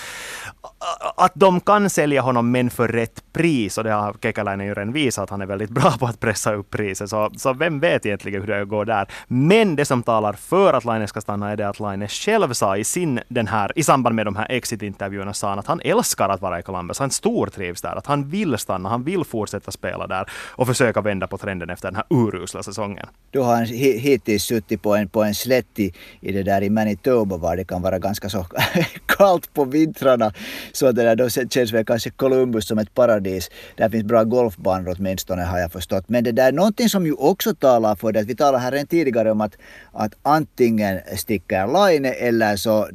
att 1.16 1.32
de 1.34 1.60
kan 1.60 1.90
sälja 1.90 2.22
honom 2.22 2.50
men 2.50 2.70
för 2.70 2.88
rätt 2.88 3.22
pris. 3.32 3.78
Och 3.78 3.84
det 3.84 3.92
har 3.92 4.14
Kekäläinen 4.22 4.66
ju 4.66 4.74
redan 4.74 4.92
visat 4.92 5.22
att 5.22 5.30
han 5.30 5.42
är 5.42 5.46
väldigt 5.46 5.70
bra 5.70 5.90
på 5.90 6.06
att 6.06 6.20
pressa 6.20 6.54
upp 6.54 6.70
priset. 6.70 7.10
Så, 7.10 7.30
så 7.36 7.52
vem 7.52 7.80
vet 7.80 8.06
egentligen 8.06 8.40
hur 8.40 8.48
det 8.48 8.64
går 8.64 8.84
där. 8.84 9.06
Men 9.28 9.76
det 9.76 9.84
som 9.84 10.02
talar 10.02 10.32
för 10.32 10.72
att 10.72 10.84
Laine 10.84 11.08
ska 11.08 11.20
stanna 11.20 11.50
är 11.50 11.56
det 11.56 11.68
att 11.68 11.80
Laine 11.80 12.08
själv 12.08 12.52
sa 12.52 12.76
i 12.76 12.84
sin, 12.84 13.20
den 13.28 13.46
här, 13.46 13.72
i 13.76 13.82
samband 13.82 14.14
med 14.14 14.26
de 14.26 14.36
här 14.36 14.46
exit-intervjuerna, 14.50 15.32
sa 15.32 15.48
han 15.48 15.58
att 15.58 15.66
han 15.66 15.80
älskar 15.80 16.28
att 16.28 16.40
vara 16.40 16.58
i 16.58 16.62
Columbus. 16.62 16.98
Han 16.98 17.10
stortrivs 17.10 17.82
där, 17.82 17.96
att 17.96 18.06
han 18.06 18.28
vill 18.28 18.58
stanna, 18.58 18.88
han 18.88 19.04
vill 19.04 19.24
fortsätta 19.24 19.70
spela 19.70 20.06
där 20.06 20.26
och 20.56 20.66
försöka 20.66 21.00
vända 21.00 21.26
på 21.26 21.38
trenden 21.38 21.70
efter 21.70 21.88
den 21.88 21.96
här 21.96 22.04
urusla 22.10 22.62
säsongen. 22.62 23.06
Då 23.30 23.42
har 23.42 23.54
han 23.54 23.64
hittills 23.64 24.42
suttit 24.42 24.82
på 24.82 24.93
en, 24.96 25.08
på 25.08 25.22
en 25.22 25.34
slätt 25.34 25.78
i, 25.78 25.92
i 26.20 26.32
det 26.32 26.42
där 26.42 26.62
i 26.62 26.70
Manitoba 26.70 27.36
var 27.36 27.56
det 27.56 27.64
kan 27.64 27.82
vara 27.82 27.98
ganska 27.98 28.28
så 28.28 28.46
kallt 29.06 29.54
på 29.54 29.64
vintrarna. 29.64 30.32
Så 30.72 30.92
det 30.92 31.02
där, 31.02 31.16
då 31.16 31.28
känns 31.28 31.72
väl 31.72 31.84
kanske 31.84 32.10
Columbus 32.10 32.66
som 32.66 32.78
ett 32.78 32.94
paradis. 32.94 33.50
Där 33.76 33.88
finns 33.88 34.04
bra 34.04 34.24
golfbanor 34.24 34.94
åtminstone 34.98 35.42
har 35.42 35.58
jag 35.58 35.72
förstått. 35.72 36.04
Men 36.08 36.24
det 36.24 36.32
där 36.32 36.48
är 36.48 36.52
någonting 36.52 36.88
som 36.88 37.06
ju 37.06 37.12
också 37.12 37.54
talar 37.54 37.96
för 37.96 38.12
det. 38.12 38.20
Att 38.20 38.26
vi 38.26 38.36
talade 38.36 38.58
här 38.58 38.72
redan 38.72 38.86
tidigare 38.86 39.30
om 39.30 39.40
att, 39.40 39.56
att 39.92 40.12
antingen 40.22 41.00
sticker 41.16 41.66
Laine 41.66 42.04
eller 42.04 42.56
så, 42.56 42.88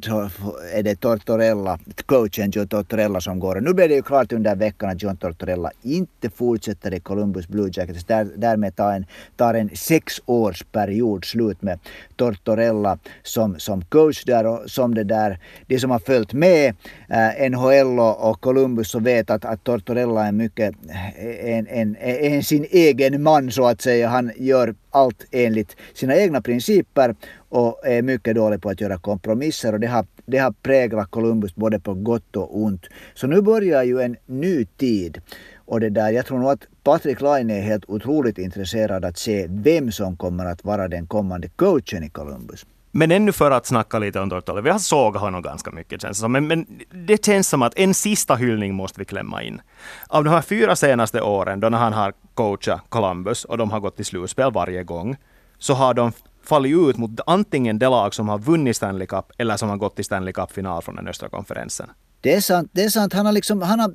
är 0.73 0.83
det 0.83 0.95
Tortorella, 0.95 1.79
coachen 2.05 2.51
John 2.51 2.67
Tortorella 2.67 3.21
som 3.21 3.39
går. 3.39 3.61
Nu 3.61 3.73
blev 3.73 3.89
det 3.89 3.95
ju 3.95 4.01
klart 4.01 4.33
under 4.33 4.55
veckan 4.55 4.89
att 4.89 5.03
John 5.03 5.17
Tortorella 5.17 5.71
inte 5.81 6.29
fortsätter 6.29 6.93
i 6.93 6.99
Columbus 6.99 7.47
Blue 7.47 7.69
Jackets. 7.73 8.05
Där, 8.05 8.27
därmed 8.35 8.75
tar 8.75 8.93
en, 8.93 9.05
tar 9.37 9.53
en 9.53 9.69
sexårsperiod 9.75 11.25
slut 11.25 11.61
med 11.61 11.79
Tortorella 12.15 12.97
som, 13.23 13.59
som 13.59 13.81
coach 13.81 14.23
där 14.23 14.45
och 14.45 14.69
som 14.69 14.95
det 14.95 15.03
där, 15.03 15.39
de 15.67 15.79
som 15.79 15.91
har 15.91 15.99
följt 15.99 16.33
med 16.33 16.75
eh, 17.09 17.49
NHL 17.49 17.99
och 17.99 18.41
Columbus 18.41 18.91
så 18.91 18.99
vet 18.99 19.29
att, 19.29 19.45
att 19.45 19.63
Tortorella 19.63 20.27
är 20.27 20.31
mycket 20.31 20.75
eh, 20.89 21.55
en, 21.55 21.67
en, 21.67 21.95
en 21.99 22.43
sin 22.43 22.65
egen 22.71 23.23
man 23.23 23.51
så 23.51 23.65
att 23.67 23.81
säga. 23.81 24.07
Han 24.07 24.31
gör 24.37 24.75
allt 24.91 25.25
enligt 25.31 25.75
sina 25.93 26.15
egna 26.15 26.41
principer 26.41 27.15
och 27.49 27.87
är 27.87 28.01
mycket 28.01 28.35
dålig 28.35 28.61
på 28.61 28.69
att 28.69 28.81
göra 28.81 28.97
kompromisser 28.97 29.73
och 29.73 29.79
det 29.79 29.87
har, 29.87 30.05
det 30.25 30.37
har 30.37 30.51
präglat 30.51 31.11
Columbus 31.11 31.55
både 31.55 31.79
på 31.79 31.93
gott 31.93 32.35
och 32.35 32.57
ont. 32.57 32.85
Så 33.13 33.27
nu 33.27 33.41
börjar 33.41 33.83
ju 33.83 34.01
en 34.01 34.15
ny 34.25 34.65
tid. 34.65 35.21
Och 35.69 35.79
det 35.79 35.89
där, 35.89 36.09
jag 36.09 36.25
tror 36.25 36.39
nog 36.39 36.49
att 36.49 36.67
Patrik 36.83 37.21
Laine 37.21 37.49
är 37.49 37.61
helt 37.61 37.85
otroligt 37.87 38.37
intresserad 38.37 39.05
att 39.05 39.17
se 39.17 39.47
vem 39.49 39.91
som 39.91 40.17
kommer 40.17 40.45
att 40.45 40.63
vara 40.63 40.87
den 40.87 41.07
kommande 41.07 41.49
coachen 41.49 42.03
i 42.03 42.09
Columbus. 42.09 42.65
Men 42.91 43.11
ännu 43.11 43.31
för 43.31 43.51
att 43.51 43.65
snacka 43.65 43.99
lite 43.99 44.19
om 44.19 44.29
Tortola, 44.29 44.61
vi 44.61 44.69
har 44.69 44.79
sågat 44.79 45.21
honom 45.21 45.41
ganska 45.41 45.71
mycket 45.71 46.01
känns 46.01 46.17
det 46.17 46.21
som. 46.21 46.31
Men, 46.31 46.47
men 46.47 46.65
det 47.05 47.25
känns 47.25 47.49
som 47.49 47.61
att 47.61 47.79
en 47.79 47.93
sista 47.93 48.35
hyllning 48.35 48.73
måste 48.73 48.99
vi 48.99 49.05
klämma 49.05 49.43
in. 49.43 49.61
Av 50.07 50.23
de 50.23 50.29
här 50.29 50.41
fyra 50.41 50.75
senaste 50.75 51.21
åren, 51.21 51.59
då 51.59 51.69
när 51.69 51.77
han 51.77 51.93
har 51.93 52.13
coachat 52.33 52.81
Columbus 52.89 53.45
och 53.45 53.57
de 53.57 53.71
har 53.71 53.79
gått 53.79 53.95
till 53.95 54.05
slutspel 54.05 54.51
varje 54.51 54.83
gång, 54.83 55.17
så 55.59 55.73
har 55.73 55.93
de 55.93 56.11
fallit 56.43 56.89
ut 56.89 56.97
mot 56.97 57.11
antingen 57.25 57.79
det 57.79 57.89
lag 57.89 58.13
som 58.13 58.29
har 58.29 58.39
vunnit 58.39 58.75
Stanley 58.75 59.07
Cup 59.07 59.25
eller 59.37 59.57
som 59.57 59.69
har 59.69 59.77
gått 59.77 59.95
till 59.95 60.05
Stanley 60.05 60.33
Cup-final 60.33 60.81
från 60.81 60.95
den 60.95 61.07
östra 61.07 61.29
konferensen. 61.29 61.89
Det 62.21 62.33
är 62.33 62.41
sant. 62.41 62.69
Det 62.73 62.83
är 62.83 62.89
sant. 62.89 63.13
Han 63.13 63.25
har, 63.25 63.33
liksom, 63.33 63.61
han 63.61 63.79
har, 63.79 63.93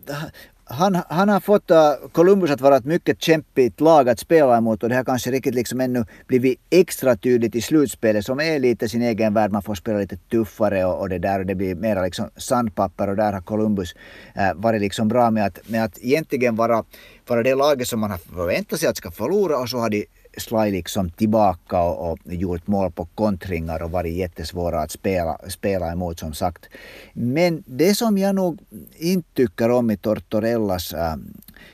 han, 0.66 0.98
han 1.08 1.28
har 1.28 1.40
fått 1.40 1.70
uh, 1.70 2.08
Columbus 2.12 2.50
att 2.50 2.60
vara 2.60 2.76
ett 2.76 2.84
mycket 2.84 3.22
kämpigt 3.22 3.80
lag 3.80 4.08
att 4.08 4.18
spela 4.18 4.56
emot 4.56 4.82
och 4.82 4.88
det 4.88 4.94
har 4.94 5.04
kanske 5.04 5.30
riktigt 5.30 5.54
liksom 5.54 5.80
ännu 5.80 6.04
blivit 6.26 6.60
extra 6.70 7.16
tydligt 7.16 7.54
i 7.54 7.60
slutspelet 7.60 8.24
som 8.24 8.40
är 8.40 8.58
lite 8.58 8.88
sin 8.88 9.02
egen 9.02 9.34
värld. 9.34 9.52
Man 9.52 9.62
får 9.62 9.74
spela 9.74 9.98
lite 9.98 10.16
tuffare 10.16 10.84
och, 10.84 11.00
och 11.00 11.08
det 11.08 11.18
där 11.18 11.40
och 11.40 11.46
det 11.46 11.54
blir 11.54 11.74
mera 11.74 12.02
liksom 12.02 12.30
sandpapper 12.36 13.08
och 13.08 13.16
där 13.16 13.32
har 13.32 13.40
Columbus 13.40 13.94
uh, 14.36 14.54
varit 14.54 14.80
liksom 14.80 15.08
bra 15.08 15.30
med 15.30 15.46
att, 15.46 15.68
med 15.68 15.84
att 15.84 15.98
egentligen 15.98 16.56
vara, 16.56 16.84
vara 17.26 17.42
det 17.42 17.54
laget 17.54 17.88
som 17.88 18.00
man 18.00 18.10
har 18.10 18.18
förväntat 18.18 18.80
sig 18.80 18.88
att 18.88 18.96
ska 18.96 19.10
förlora 19.10 19.58
och 19.58 19.68
så 19.68 19.78
har 19.78 19.90
de 19.90 20.06
slagit 20.38 20.74
liksom 20.74 21.10
tillbaka 21.10 21.82
och, 21.82 22.10
och 22.10 22.18
gjort 22.24 22.66
mål 22.66 22.92
på 22.92 23.04
kontringar 23.04 23.82
och 23.82 23.90
varit 23.90 24.14
jättesvåra 24.14 24.80
att 24.80 24.90
spela, 24.90 25.38
spela 25.48 25.92
emot 25.92 26.18
som 26.18 26.34
sagt. 26.34 26.68
Men 27.12 27.62
det 27.66 27.94
som 27.94 28.18
jag 28.18 28.34
nog 28.34 28.58
inte 28.96 29.28
tycker 29.34 29.70
om 29.70 29.90
i 29.90 29.96
Tortorellas 29.96 30.92
äh, 30.92 31.16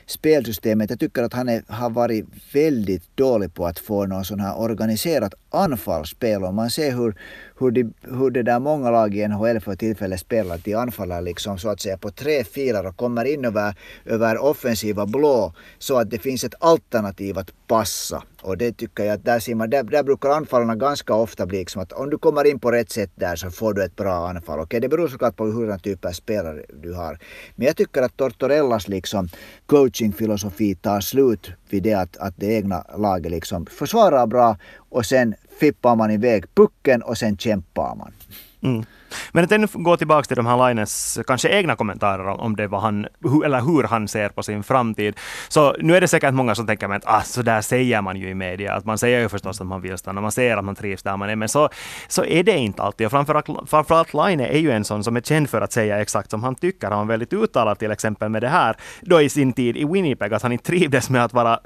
spelsystemet, 0.05 0.89
jag 0.89 0.99
tycker 0.99 1.23
att 1.23 1.33
han 1.33 1.49
är, 1.49 1.63
har 1.67 1.89
varit 1.89 2.25
väldigt 2.53 3.17
dålig 3.17 3.53
på 3.53 3.65
att 3.65 3.79
få 3.79 4.05
någon 4.05 4.25
sån 4.25 4.39
här 4.39 4.59
organiserat 4.59 5.33
anfallsspel 5.49 6.43
och 6.43 6.53
man 6.53 6.69
ser 6.69 6.91
hur, 6.91 7.15
hur, 7.61 7.71
de, 7.71 7.93
hur 8.01 8.29
det 8.29 8.43
där 8.43 8.59
många 8.59 8.91
lag 8.91 9.15
i 9.15 9.27
NHL 9.27 9.59
för 9.59 9.75
tillfället 9.75 10.19
spelar. 10.19 10.59
De 10.63 10.73
anfaller 10.73 11.21
liksom 11.21 11.57
så 11.57 11.69
att 11.69 11.81
säga 11.81 11.97
på 11.97 12.11
tre 12.11 12.43
filer 12.43 12.85
och 12.87 12.97
kommer 12.97 13.25
in 13.25 13.45
över, 13.45 13.75
över 14.05 14.37
offensiva 14.37 15.05
blå 15.05 15.53
så 15.79 15.97
att 15.97 16.09
det 16.09 16.19
finns 16.19 16.43
ett 16.43 16.53
alternativ 16.59 17.37
att 17.37 17.51
passa. 17.67 18.23
Och 18.41 18.57
det 18.57 18.71
tycker 18.71 19.03
jag 19.03 19.13
att 19.13 19.25
där 19.25 19.39
ser 19.39 19.55
man, 19.55 19.69
där, 19.69 19.83
där 19.83 20.03
brukar 20.03 20.29
anfallarna 20.29 20.75
ganska 20.75 21.13
ofta 21.13 21.45
bli 21.45 21.57
liksom 21.57 21.81
att 21.81 21.91
om 21.91 22.09
du 22.09 22.17
kommer 22.17 22.47
in 22.47 22.59
på 22.59 22.71
rätt 22.71 22.91
sätt 22.91 23.11
där 23.15 23.35
så 23.35 23.51
får 23.51 23.73
du 23.73 23.83
ett 23.83 23.95
bra 23.95 24.29
anfall. 24.29 24.59
Okej, 24.59 24.79
det 24.79 24.89
beror 24.89 25.07
såklart 25.07 25.35
på 25.35 25.45
hur 25.45 25.67
den 25.67 25.79
typ 25.79 26.05
av 26.05 26.11
spelare 26.11 26.63
du 26.83 26.93
har. 26.93 27.19
Men 27.55 27.67
jag 27.67 27.77
tycker 27.77 28.01
att 28.01 28.17
Tortorellas 28.17 28.87
liksom 28.87 29.29
coachingfilosofi 29.65 30.75
tar 30.75 30.99
slut 31.01 31.51
vid 31.69 31.83
det 31.83 31.93
att, 31.93 32.17
att 32.17 32.33
det 32.37 32.45
egna 32.45 32.85
laget 32.97 33.31
liksom 33.31 33.65
försvarar 33.65 34.27
bra 34.27 34.57
och 34.89 35.05
sen 35.05 35.35
fippar 35.61 35.95
man 35.95 36.11
iväg 36.11 36.55
pucken 36.55 37.01
och 37.01 37.17
sen 37.17 37.37
kämpar 37.37 37.95
man. 37.95 38.13
Mm. 38.61 38.85
Men 39.31 39.43
att 39.43 39.51
ännu 39.51 39.67
gå 39.73 39.97
tillbaka 39.97 40.25
till 40.25 40.37
de 40.37 40.45
här 40.45 40.67
Lines 40.67 41.19
kanske 41.27 41.49
egna 41.49 41.75
kommentarer 41.75 42.27
om 42.27 42.55
det 42.55 42.67
vad 42.67 42.81
han, 42.81 43.07
eller 43.45 43.61
hur 43.61 43.83
han 43.83 44.07
ser 44.07 44.29
på 44.29 44.43
sin 44.43 44.63
framtid. 44.63 45.15
Så 45.47 45.75
nu 45.79 45.95
är 45.95 46.01
det 46.01 46.07
säkert 46.07 46.33
många 46.33 46.55
som 46.55 46.67
tänker 46.67 46.89
att 46.89 47.03
ah, 47.05 47.21
så 47.21 47.41
där 47.41 47.61
säger 47.61 48.01
man 48.01 48.17
ju 48.17 48.29
i 48.29 48.33
media, 48.33 48.73
att 48.73 48.85
man 48.85 48.97
säger 48.97 49.19
ju 49.19 49.29
förstås 49.29 49.61
att 49.61 49.67
man 49.67 49.81
vill 49.81 49.97
stanna, 49.97 50.21
man 50.21 50.31
säger 50.31 50.57
att 50.57 50.65
man 50.65 50.75
trivs 50.75 51.03
där 51.03 51.17
man 51.17 51.29
är, 51.29 51.35
men 51.35 51.49
så, 51.49 51.69
så 52.07 52.25
är 52.25 52.43
det 52.43 52.57
inte 52.57 52.83
alltid. 52.83 53.05
Och 53.05 53.11
framförallt, 53.11 53.69
framförallt 53.69 54.13
Line 54.13 54.39
är 54.39 54.57
ju 54.57 54.71
en 54.71 54.83
sån 54.83 55.03
som 55.03 55.15
är 55.15 55.21
känd 55.21 55.49
för 55.49 55.61
att 55.61 55.71
säga 55.71 56.01
exakt 56.01 56.31
som 56.31 56.43
han 56.43 56.55
tycker. 56.55 56.87
Han 56.87 56.97
var 56.97 57.05
väldigt 57.05 57.33
uttalad 57.33 57.79
till 57.79 57.91
exempel 57.91 58.29
med 58.29 58.41
det 58.41 58.49
här 58.49 58.75
då 59.01 59.21
i 59.21 59.29
sin 59.29 59.53
tid 59.53 59.77
i 59.77 59.85
Winnipeg, 59.85 60.33
att 60.33 60.43
han 60.43 60.51
inte 60.51 60.63
trivdes 60.63 61.09
med 61.09 61.23
att 61.23 61.33
vara 61.33 61.59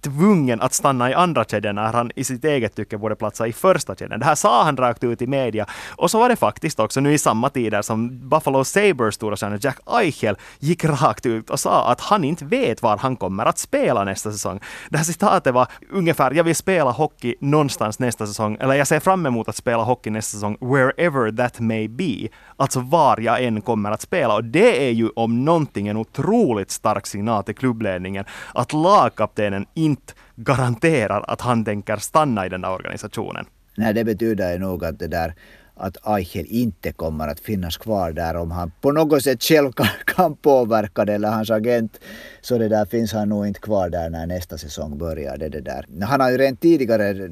tvungen 0.00 0.60
att 0.60 0.72
stanna 0.72 1.10
i 1.10 1.14
andra 1.14 1.44
kedjan 1.44 1.74
när 1.74 1.92
han 1.92 2.10
i 2.16 2.24
sitt 2.24 2.44
eget 2.44 2.76
tycke 2.76 2.98
borde 2.98 3.16
platsa 3.16 3.46
i 3.46 3.52
första 3.52 3.94
kedjan. 3.94 4.20
Det 4.20 4.26
här 4.26 4.34
sa 4.34 4.64
han 4.64 4.76
rakt 4.76 5.04
ut 5.04 5.22
i 5.22 5.26
media. 5.26 5.66
Och 5.88 6.10
så 6.10 6.18
var 6.18 6.28
det 6.28 6.36
faktiskt 6.36 6.80
också 6.80 6.87
nu 6.96 7.12
i 7.12 7.18
samma 7.18 7.48
tider 7.48 7.82
som 7.82 8.28
Buffalo 8.28 8.64
Sabres 8.64 9.14
stora 9.14 9.36
stjärna 9.36 9.58
Jack 9.60 9.78
Eichel 9.86 10.36
gick 10.58 10.84
rakt 10.84 11.26
ut 11.26 11.50
och 11.50 11.60
sa 11.60 11.92
att 11.92 12.00
han 12.00 12.24
inte 12.24 12.44
vet 12.44 12.82
var 12.82 12.96
han 12.96 13.16
kommer 13.16 13.46
att 13.46 13.58
spela 13.58 14.04
nästa 14.04 14.32
säsong. 14.32 14.60
Det 14.88 14.96
här 14.96 15.04
citatet 15.04 15.54
var 15.54 15.66
ungefär 15.90 16.30
“Jag 16.30 16.44
vill 16.44 16.56
spela 16.56 16.90
hockey 16.90 17.34
någonstans 17.40 17.98
nästa 17.98 18.26
säsong” 18.26 18.56
eller 18.60 18.74
“Jag 18.74 18.86
ser 18.86 19.00
fram 19.00 19.26
emot 19.26 19.48
att 19.48 19.56
spela 19.56 19.82
hockey 19.82 20.10
nästa 20.10 20.34
säsong 20.34 20.56
wherever 20.60 21.36
that 21.36 21.60
may 21.60 21.88
be”. 21.88 22.28
Alltså 22.56 22.80
var 22.80 23.20
jag 23.20 23.44
än 23.44 23.60
kommer 23.60 23.90
att 23.90 24.00
spela. 24.00 24.34
Och 24.34 24.44
det 24.44 24.88
är 24.88 24.90
ju 24.90 25.08
om 25.08 25.44
någonting 25.44 25.88
en 25.88 25.96
otroligt 25.96 26.70
stark 26.70 27.06
signal 27.06 27.44
till 27.44 27.54
klubbledningen 27.54 28.24
att 28.54 28.72
lagkaptenen 28.72 29.66
inte 29.74 30.12
garanterar 30.36 31.24
att 31.28 31.40
han 31.40 31.64
tänker 31.64 31.96
stanna 31.96 32.46
i 32.46 32.48
den 32.48 32.60
där 32.60 32.70
organisationen. 32.70 33.46
Nej, 33.76 33.94
det 33.94 34.04
betyder 34.04 34.52
ju 34.52 34.58
nog 34.58 34.84
att 34.84 34.98
det 34.98 35.08
där 35.08 35.34
att 35.78 35.96
Eichel 36.06 36.46
inte 36.48 36.92
kommer 36.92 37.28
att 37.28 37.40
finnas 37.40 37.76
kvar 37.76 38.12
där 38.12 38.36
om 38.36 38.50
han 38.50 38.72
på 38.80 38.92
något 38.92 39.22
sätt 39.22 39.42
själv 39.42 39.72
kan, 39.72 39.86
kan 40.04 40.36
påverka 40.36 41.04
det 41.04 41.14
eller 41.14 41.30
hans 41.30 41.50
agent. 41.50 42.00
Så 42.40 42.58
det 42.58 42.68
där 42.68 42.84
finns 42.84 43.12
han 43.12 43.28
nog 43.28 43.46
inte 43.46 43.60
kvar 43.60 43.90
där 43.90 44.10
när 44.10 44.26
nästa 44.26 44.58
säsong 44.58 44.98
börjar. 44.98 45.36
Det, 45.36 45.48
det 45.48 45.60
där. 45.60 45.86
Han 46.02 46.20
har 46.20 46.30
ju 46.30 46.38
redan 46.38 46.56
tidigare, 46.56 47.30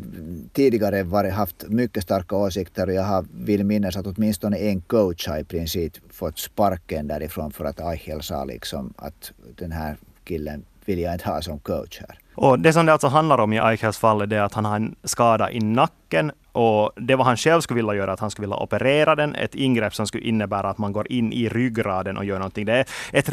tidigare 0.53 1.03
varit, 1.03 1.33
haft 1.33 1.69
mycket 1.69 2.03
starka 2.03 2.37
åsikter 2.37 2.87
och 2.87 2.95
jag 2.95 3.03
har, 3.03 3.27
vill 3.35 3.65
minnas 3.65 3.97
att 3.97 4.07
åtminstone 4.07 4.57
en 4.57 4.81
coach 4.81 5.29
har 5.29 5.39
i 5.39 5.45
princip 5.45 5.93
fått 6.11 6.39
sparken 6.39 7.09
därifrån 7.09 7.53
för 7.53 7.65
att 7.65 7.81
Eichel 7.81 8.23
sa 8.23 8.45
liksom 8.45 8.95
att 8.97 9.33
den 9.59 9.73
här 9.73 9.97
killen 10.25 10.65
vill 10.85 10.99
jag 10.99 11.13
inte 11.13 11.29
ha 11.29 11.43
som 11.43 11.59
coach 11.59 12.01
här. 12.01 12.19
Och 12.37 12.59
det 12.59 12.73
som 12.73 12.87
det 12.87 12.93
alltså 12.93 13.09
handlar 13.09 13.39
om 13.39 13.53
i 13.53 13.59
Eichels 13.59 13.99
fall 13.99 14.21
är 14.21 14.27
det 14.27 14.45
att 14.45 14.55
han 14.55 14.65
har 14.65 14.77
en 14.77 14.95
skada 15.05 15.51
i 15.51 15.61
nacken 15.61 16.33
och 16.57 16.93
det 16.97 17.17
vad 17.17 17.27
han 17.27 17.37
själv 17.37 17.61
skulle 17.61 17.77
vilja 17.77 17.95
göra, 17.95 18.13
att 18.13 18.21
han 18.21 18.31
skulle 18.31 18.47
vilja 18.47 18.57
operera 18.57 19.15
den, 19.15 19.35
ett 19.35 19.55
ingrepp 19.55 19.95
som 19.95 20.07
skulle 20.07 20.25
innebära 20.25 20.71
att 20.71 20.79
man 20.79 20.93
går 20.93 21.13
in 21.13 21.33
i 21.33 21.49
ryggraden 21.49 22.17
och 22.17 22.25
gör 22.25 22.39
någonting. 22.39 22.67
Det 22.67 22.73
är 22.73 22.87
ett, 23.13 23.31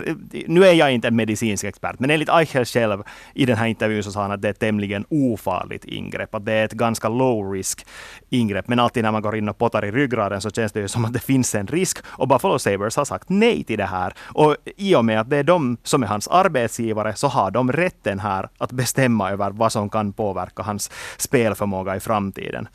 nu 0.47 0.65
är 0.65 0.73
jag 0.73 0.91
inte 0.91 1.07
en 1.07 1.15
medicinsk 1.15 1.63
expert, 1.63 1.99
men 1.99 2.09
enligt 2.09 2.29
Eichel 2.29 2.65
själv 2.65 3.03
i 3.33 3.45
den 3.45 3.57
här 3.57 3.67
intervjun 3.67 4.03
så 4.03 4.11
sa 4.11 4.21
han 4.21 4.31
att 4.31 4.41
det 4.41 4.47
är 4.47 4.51
ett 4.51 4.59
tämligen 4.59 5.05
ofarligt 5.09 5.85
ingrepp, 5.85 6.35
att 6.35 6.45
det 6.45 6.53
är 6.53 6.65
ett 6.65 6.71
ganska 6.71 7.09
low 7.09 7.51
risk 7.51 7.85
ingrepp. 8.29 8.67
Men 8.67 8.79
alltid 8.79 9.03
när 9.03 9.11
man 9.11 9.21
går 9.21 9.35
in 9.35 9.49
och 9.49 9.57
pottar 9.57 9.85
i 9.85 9.91
ryggraden 9.91 10.41
så 10.41 10.49
känns 10.49 10.71
det 10.71 10.79
ju 10.79 10.87
som 10.87 11.05
att 11.05 11.13
det 11.13 11.19
finns 11.19 11.55
en 11.55 11.67
risk. 11.67 11.97
Och 12.05 12.27
Buffalo 12.27 12.59
Sabres 12.59 12.95
har 12.95 13.05
sagt 13.05 13.29
nej 13.29 13.63
till 13.63 13.77
det 13.77 13.85
här. 13.85 14.13
Och 14.21 14.55
i 14.77 14.95
och 14.95 15.05
med 15.05 15.19
att 15.19 15.29
det 15.29 15.37
är 15.37 15.43
de 15.43 15.77
som 15.83 16.03
är 16.03 16.07
hans 16.07 16.27
arbetsgivare 16.27 17.15
så 17.15 17.27
har 17.27 17.51
de 17.51 17.71
rätten 17.71 18.19
här 18.19 18.49
att 18.57 18.71
bestämma 18.71 18.92
över 18.97 19.51
vad 19.51 19.71
som 19.71 19.89
kan 19.89 20.13
påverka 20.13 20.63
hans 20.63 20.91
spelförmåga 21.17 21.95
i 21.95 21.99
framtiden. 21.99 22.67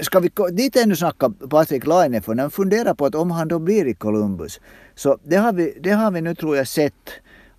Ska 0.00 0.20
vi 0.20 0.30
dit 0.52 0.76
ännu 0.76 0.96
snacka 0.96 1.30
Patrik 1.50 1.86
Laine 1.86 2.22
för 2.22 2.34
när 2.34 2.44
man 2.44 2.50
funderar 2.50 2.94
på 2.94 3.06
att 3.06 3.14
om 3.14 3.30
han 3.30 3.48
då 3.48 3.58
blir 3.58 3.86
i 3.86 3.94
Columbus. 3.94 4.60
Så 4.94 5.18
det 5.22 5.36
har 5.36 5.52
vi, 5.52 5.78
det 5.80 5.90
har 5.90 6.10
vi 6.10 6.20
nu 6.20 6.34
tror 6.34 6.56
jag 6.56 6.68
sett 6.68 7.10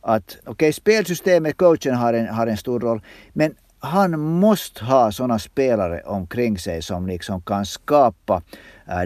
att 0.01 0.37
okej 0.39 0.51
okay, 0.51 0.73
spelsystemet, 0.73 1.57
coachen 1.57 1.95
har 1.95 2.13
en, 2.13 2.27
har 2.27 2.47
en 2.47 2.57
stor 2.57 2.79
roll. 2.79 3.01
Men 3.33 3.55
han 3.79 4.19
måste 4.19 4.85
ha 4.85 5.11
sådana 5.11 5.39
spelare 5.39 6.01
omkring 6.05 6.57
sig 6.59 6.81
som 6.81 7.07
liksom 7.07 7.41
kan 7.41 7.65
skapa 7.65 8.41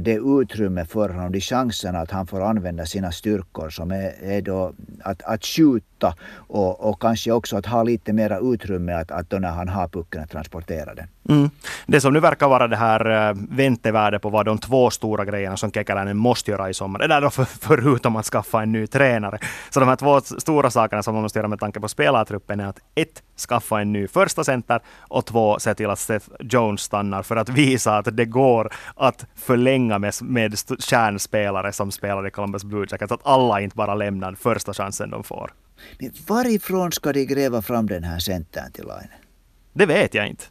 det 0.02 0.16
utrymme 0.16 0.86
för 0.86 1.10
honom, 1.10 1.32
de 1.32 1.42
chanserna 1.42 2.00
att 2.00 2.12
han 2.12 2.28
får 2.28 2.42
använda 2.42 2.86
sina 2.86 3.12
styrkor 3.12 3.70
som 3.70 3.92
är, 3.92 4.14
är 4.24 4.42
då 4.42 4.74
att, 5.04 5.22
att 5.22 5.46
skjuta 5.46 6.16
och, 6.34 6.90
och 6.90 7.02
kanske 7.02 7.32
också 7.32 7.58
att 7.58 7.66
ha 7.66 7.84
lite 7.84 8.14
mera 8.14 8.40
utrymme 8.40 8.94
att, 8.94 9.12
att 9.12 9.30
då 9.30 9.40
när 9.40 9.52
han 9.52 9.68
har 9.68 9.88
pucken 9.88 10.24
att 10.24 10.30
transportera 10.30 10.94
den. 10.96 11.08
Mm. 11.30 11.50
Det 11.86 12.02
som 12.02 12.14
nu 12.14 12.20
verkar 12.20 12.48
vara 12.48 12.68
det 12.68 12.76
här 12.76 13.30
eh, 13.30 13.36
väntevärdet 13.50 14.22
på 14.22 14.30
vad 14.30 14.46
de 14.46 14.58
två 14.58 14.90
stora 14.90 15.26
grejerna 15.26 15.58
som 15.58 15.72
Kekäläinen 15.72 16.18
måste 16.18 16.52
göra 16.52 16.70
i 16.70 16.74
sommar, 16.74 17.00
det 17.00 17.08
där 17.08 17.22
då 17.22 17.30
för, 17.30 17.46
förutom 17.46 18.16
att 18.16 18.26
skaffa 18.26 18.62
en 18.62 18.72
ny 18.72 18.88
tränare. 18.88 19.40
Så 19.70 19.80
de 19.80 19.90
här 19.90 19.96
två 19.96 20.22
stora 20.22 20.70
sakerna 20.70 21.04
som 21.04 21.14
man 21.14 21.24
måste 21.24 21.40
göra 21.40 21.48
med 21.48 21.60
tanke 21.60 21.80
på 21.80 21.88
spelartruppen 21.88 22.60
är 22.60 22.68
att 22.68 22.80
ett, 22.96 23.24
skaffa 23.50 23.82
en 23.82 23.94
ny 23.94 24.08
första 24.08 24.44
center 24.44 24.80
och 25.00 25.26
två, 25.26 25.60
se 25.60 25.74
till 25.74 25.90
att 25.90 26.00
Seth 26.00 26.30
Jones 26.40 26.82
stannar 26.82 27.24
för 27.24 27.36
att 27.36 27.50
visa 27.50 27.98
att 27.98 28.18
det 28.18 28.26
går 28.26 28.70
att 28.96 29.26
förlänga 29.36 29.71
med, 29.80 30.14
med 30.22 30.60
kärnspelare 30.80 31.74
som 31.74 31.92
spelar 31.92 32.28
i 32.28 32.32
Columbus 32.32 32.64
Blue 32.64 32.86
Jackets, 32.90 33.12
att 33.12 33.28
alla 33.28 33.62
inte 33.62 33.76
bara 33.76 33.96
lämnar 33.96 34.36
första 34.36 34.74
chansen 34.74 35.10
de 35.10 35.24
får. 35.24 35.54
Men 36.00 36.12
varifrån 36.28 36.92
ska 36.92 37.14
de 37.14 37.26
gräva 37.26 37.62
fram 37.62 37.88
den 37.88 38.04
här 38.04 38.20
centern 38.20 38.72
till 38.72 38.84
Line? 38.84 39.12
Det 39.74 39.86
vet 39.86 40.14
jag 40.14 40.28
inte. 40.28 40.44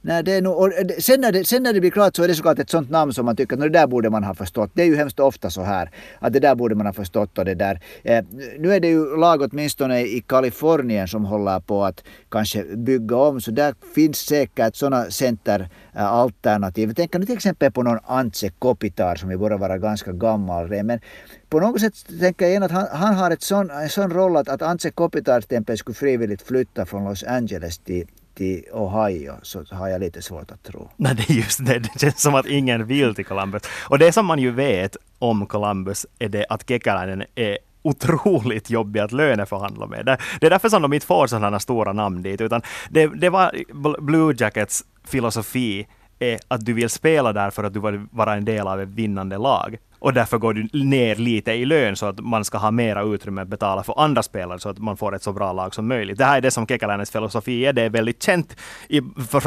Nej, 0.00 0.22
det 0.22 0.32
är 0.32 0.42
nog, 0.42 0.56
och 0.56 0.72
eh, 0.72 0.86
sen, 0.98 1.20
när 1.20 1.32
det, 1.32 1.44
sen 1.44 1.62
när 1.62 1.72
det 1.72 1.80
blir 1.80 1.90
klart 1.90 2.16
så 2.16 2.22
är 2.22 2.28
det 2.28 2.34
såklart 2.34 2.58
ett 2.58 2.70
sånt 2.70 2.90
namn 2.90 3.12
som 3.12 3.26
man 3.26 3.36
tycker 3.36 3.56
att 3.56 3.62
det 3.62 3.68
där 3.68 3.86
borde 3.86 4.10
man 4.10 4.24
ha 4.24 4.34
förstått. 4.34 4.70
Det 4.74 4.82
är 4.82 4.86
ju 4.86 4.96
hemskt 4.96 5.20
ofta 5.20 5.50
så 5.50 5.62
här 5.62 5.90
att 6.18 6.32
det 6.32 6.40
där 6.40 6.54
borde 6.54 6.74
man 6.74 6.86
ha 6.86 6.92
förstått 6.92 7.38
och 7.38 7.44
det 7.44 7.54
där. 7.54 7.80
Eh, 8.04 8.24
nu 8.58 8.74
är 8.74 8.80
det 8.80 8.88
ju 8.88 9.16
lag 9.16 9.42
åtminstone 9.42 10.00
i 10.00 10.24
Kalifornien 10.26 11.08
som 11.08 11.24
håller 11.24 11.60
på 11.60 11.84
att 11.84 12.04
kanske 12.28 12.64
bygga 12.76 13.16
om 13.16 13.40
så 13.40 13.50
där 13.50 13.74
finns 13.94 14.18
säkert 14.18 14.76
sådana 14.76 15.10
centeralternativ. 15.10 16.84
Eh, 16.84 16.88
jag 16.88 16.96
tänker 16.96 17.18
nu 17.18 17.26
till 17.26 17.34
exempel 17.34 17.72
på 17.72 17.82
någon 17.82 17.98
Antse 18.06 18.50
Kopitar 18.58 19.16
som 19.16 19.30
ju 19.30 19.36
borde 19.36 19.56
vara 19.56 19.78
ganska 19.78 20.12
gammal 20.12 20.82
men 20.84 21.00
på 21.48 21.60
något 21.60 21.80
sätt 21.80 21.94
tänker 22.20 22.44
jag 22.44 22.50
igen 22.50 22.62
att 22.62 22.70
han, 22.70 22.86
han 22.92 23.14
har 23.14 23.30
ett 23.30 23.42
sån, 23.42 23.70
en 23.70 23.88
sån 23.88 24.10
roll 24.10 24.36
att, 24.36 24.48
att 24.48 24.62
Antse 24.62 24.90
Kopitar 24.90 25.40
till 25.40 25.56
exempel 25.56 25.78
skulle 25.78 25.94
frivilligt 25.94 26.42
flytta 26.42 26.86
från 26.86 27.04
Los 27.04 27.24
Angeles 27.24 27.78
till 27.78 28.06
till 28.36 28.64
Ohio 28.72 29.34
så 29.42 29.64
har 29.70 29.88
jag 29.88 30.00
lite 30.00 30.22
svårt 30.22 30.50
att 30.50 30.62
tro. 30.62 30.90
Nej, 30.96 31.14
det 31.14 31.30
är 31.30 31.34
just 31.34 31.66
det. 31.66 31.78
Det 31.78 32.00
känns 32.00 32.22
som 32.22 32.34
att 32.34 32.46
ingen 32.46 32.86
vill 32.86 33.14
till 33.14 33.24
Columbus. 33.24 33.62
Och 33.88 33.98
det 33.98 34.12
som 34.12 34.26
man 34.26 34.38
ju 34.38 34.50
vet 34.50 34.96
om 35.18 35.46
Columbus 35.46 36.06
är 36.18 36.28
det 36.28 36.46
att 36.48 36.68
Kekäläinen 36.68 37.24
är 37.34 37.58
otroligt 37.82 38.70
jobbig 38.70 39.00
att 39.00 39.12
löneförhandla 39.12 39.86
med. 39.86 40.06
Det, 40.06 40.18
det 40.40 40.46
är 40.46 40.50
därför 40.50 40.68
som 40.68 40.82
de 40.82 40.92
inte 40.92 41.06
får 41.06 41.26
sådana 41.26 41.60
stora 41.60 41.92
namn 41.92 42.22
dit, 42.22 42.40
utan 42.40 42.62
det, 42.90 43.06
det 43.06 43.28
var 43.28 43.52
Blue 44.00 44.34
Jackets 44.38 44.84
filosofi 45.04 45.86
är 46.18 46.38
att 46.48 46.64
du 46.64 46.72
vill 46.72 46.90
spela 46.90 47.32
där 47.32 47.50
för 47.50 47.64
att 47.64 47.74
du 47.74 47.80
vill 47.80 48.06
vara 48.10 48.34
en 48.34 48.44
del 48.44 48.66
av 48.66 48.80
ett 48.80 48.88
vinnande 48.88 49.38
lag. 49.38 49.76
Och 50.06 50.12
därför 50.12 50.38
går 50.38 50.54
du 50.54 50.84
ner 50.84 51.16
lite 51.16 51.52
i 51.52 51.64
lön 51.64 51.96
så 51.96 52.06
att 52.06 52.20
man 52.20 52.44
ska 52.44 52.58
ha 52.58 52.70
mera 52.70 53.02
utrymme 53.02 53.42
att 53.42 53.48
betala 53.48 53.82
för 53.82 54.00
andra 54.00 54.22
spelare 54.22 54.58
så 54.58 54.68
att 54.68 54.78
man 54.78 54.96
får 54.96 55.14
ett 55.14 55.22
så 55.22 55.32
bra 55.32 55.52
lag 55.52 55.74
som 55.74 55.88
möjligt. 55.88 56.18
Det 56.18 56.24
här 56.24 56.36
är 56.36 56.40
det 56.40 56.50
som 56.50 56.66
Kekäläinens 56.66 57.10
filosofi 57.10 57.66
är. 57.66 57.72
Det 57.72 57.82
är 57.82 57.90
väldigt 57.90 58.22
känt, 58.22 58.56
i, 58.88 59.00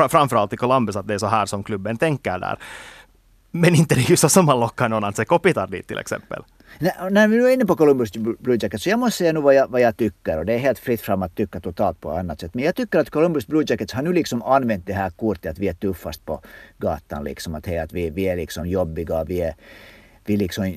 framförallt 0.09 0.53
i 0.53 0.57
Columbus, 0.57 0.95
att 0.95 1.07
det 1.07 1.13
är 1.13 1.17
så 1.17 1.27
här 1.27 1.45
som 1.45 1.63
klubben 1.63 1.97
tänker 1.97 2.39
där. 2.39 2.57
Men 3.51 3.75
inte 3.75 3.95
det 3.95 4.01
är 4.01 4.09
ju 4.09 4.15
så 4.15 4.29
som 4.29 4.45
man 4.45 4.59
lockar 4.59 4.89
någon 4.89 5.03
att 5.03 5.15
se 5.15 5.25
Kopitar 5.25 5.67
dit 5.67 5.87
till 5.87 5.97
exempel. 5.97 6.43
När, 6.79 7.09
när 7.09 7.27
vi 7.27 7.37
nu 7.37 7.47
är 7.47 7.53
inne 7.53 7.65
på 7.65 7.75
Columbus 7.75 8.11
Blue 8.13 8.57
Jackets 8.61 8.83
så 8.83 8.89
jag 8.89 8.99
måste 8.99 9.17
säga 9.17 9.33
nu 9.33 9.39
vad 9.41 9.55
jag, 9.55 9.67
vad 9.67 9.81
jag 9.81 9.97
tycker 9.97 10.37
och 10.39 10.45
det 10.45 10.53
är 10.53 10.59
helt 10.59 10.79
fritt 10.79 11.01
fram 11.01 11.23
att 11.23 11.35
tycka 11.35 11.59
totalt 11.59 12.01
på 12.01 12.11
annat 12.11 12.39
sätt. 12.39 12.53
Men 12.53 12.63
jag 12.63 12.75
tycker 12.75 12.99
att 12.99 13.09
Columbus 13.09 13.47
Blue 13.47 13.63
Jackets 13.67 13.93
har 13.93 14.01
nu 14.01 14.13
liksom 14.13 14.43
använt 14.43 14.87
det 14.87 14.93
här 14.93 15.09
kortet 15.09 15.51
att 15.51 15.59
vi 15.59 15.67
är 15.67 15.73
tuffast 15.73 16.25
på 16.25 16.41
gatan 16.77 17.23
liksom. 17.23 17.55
Att, 17.55 17.65
hej, 17.65 17.79
att 17.79 17.93
vi, 17.93 18.09
vi 18.09 18.27
är 18.27 18.35
liksom 18.35 18.67
jobbiga, 18.67 19.23
vi 19.23 19.41
är 19.41 19.53
vi 20.25 20.37
liksom 20.37 20.75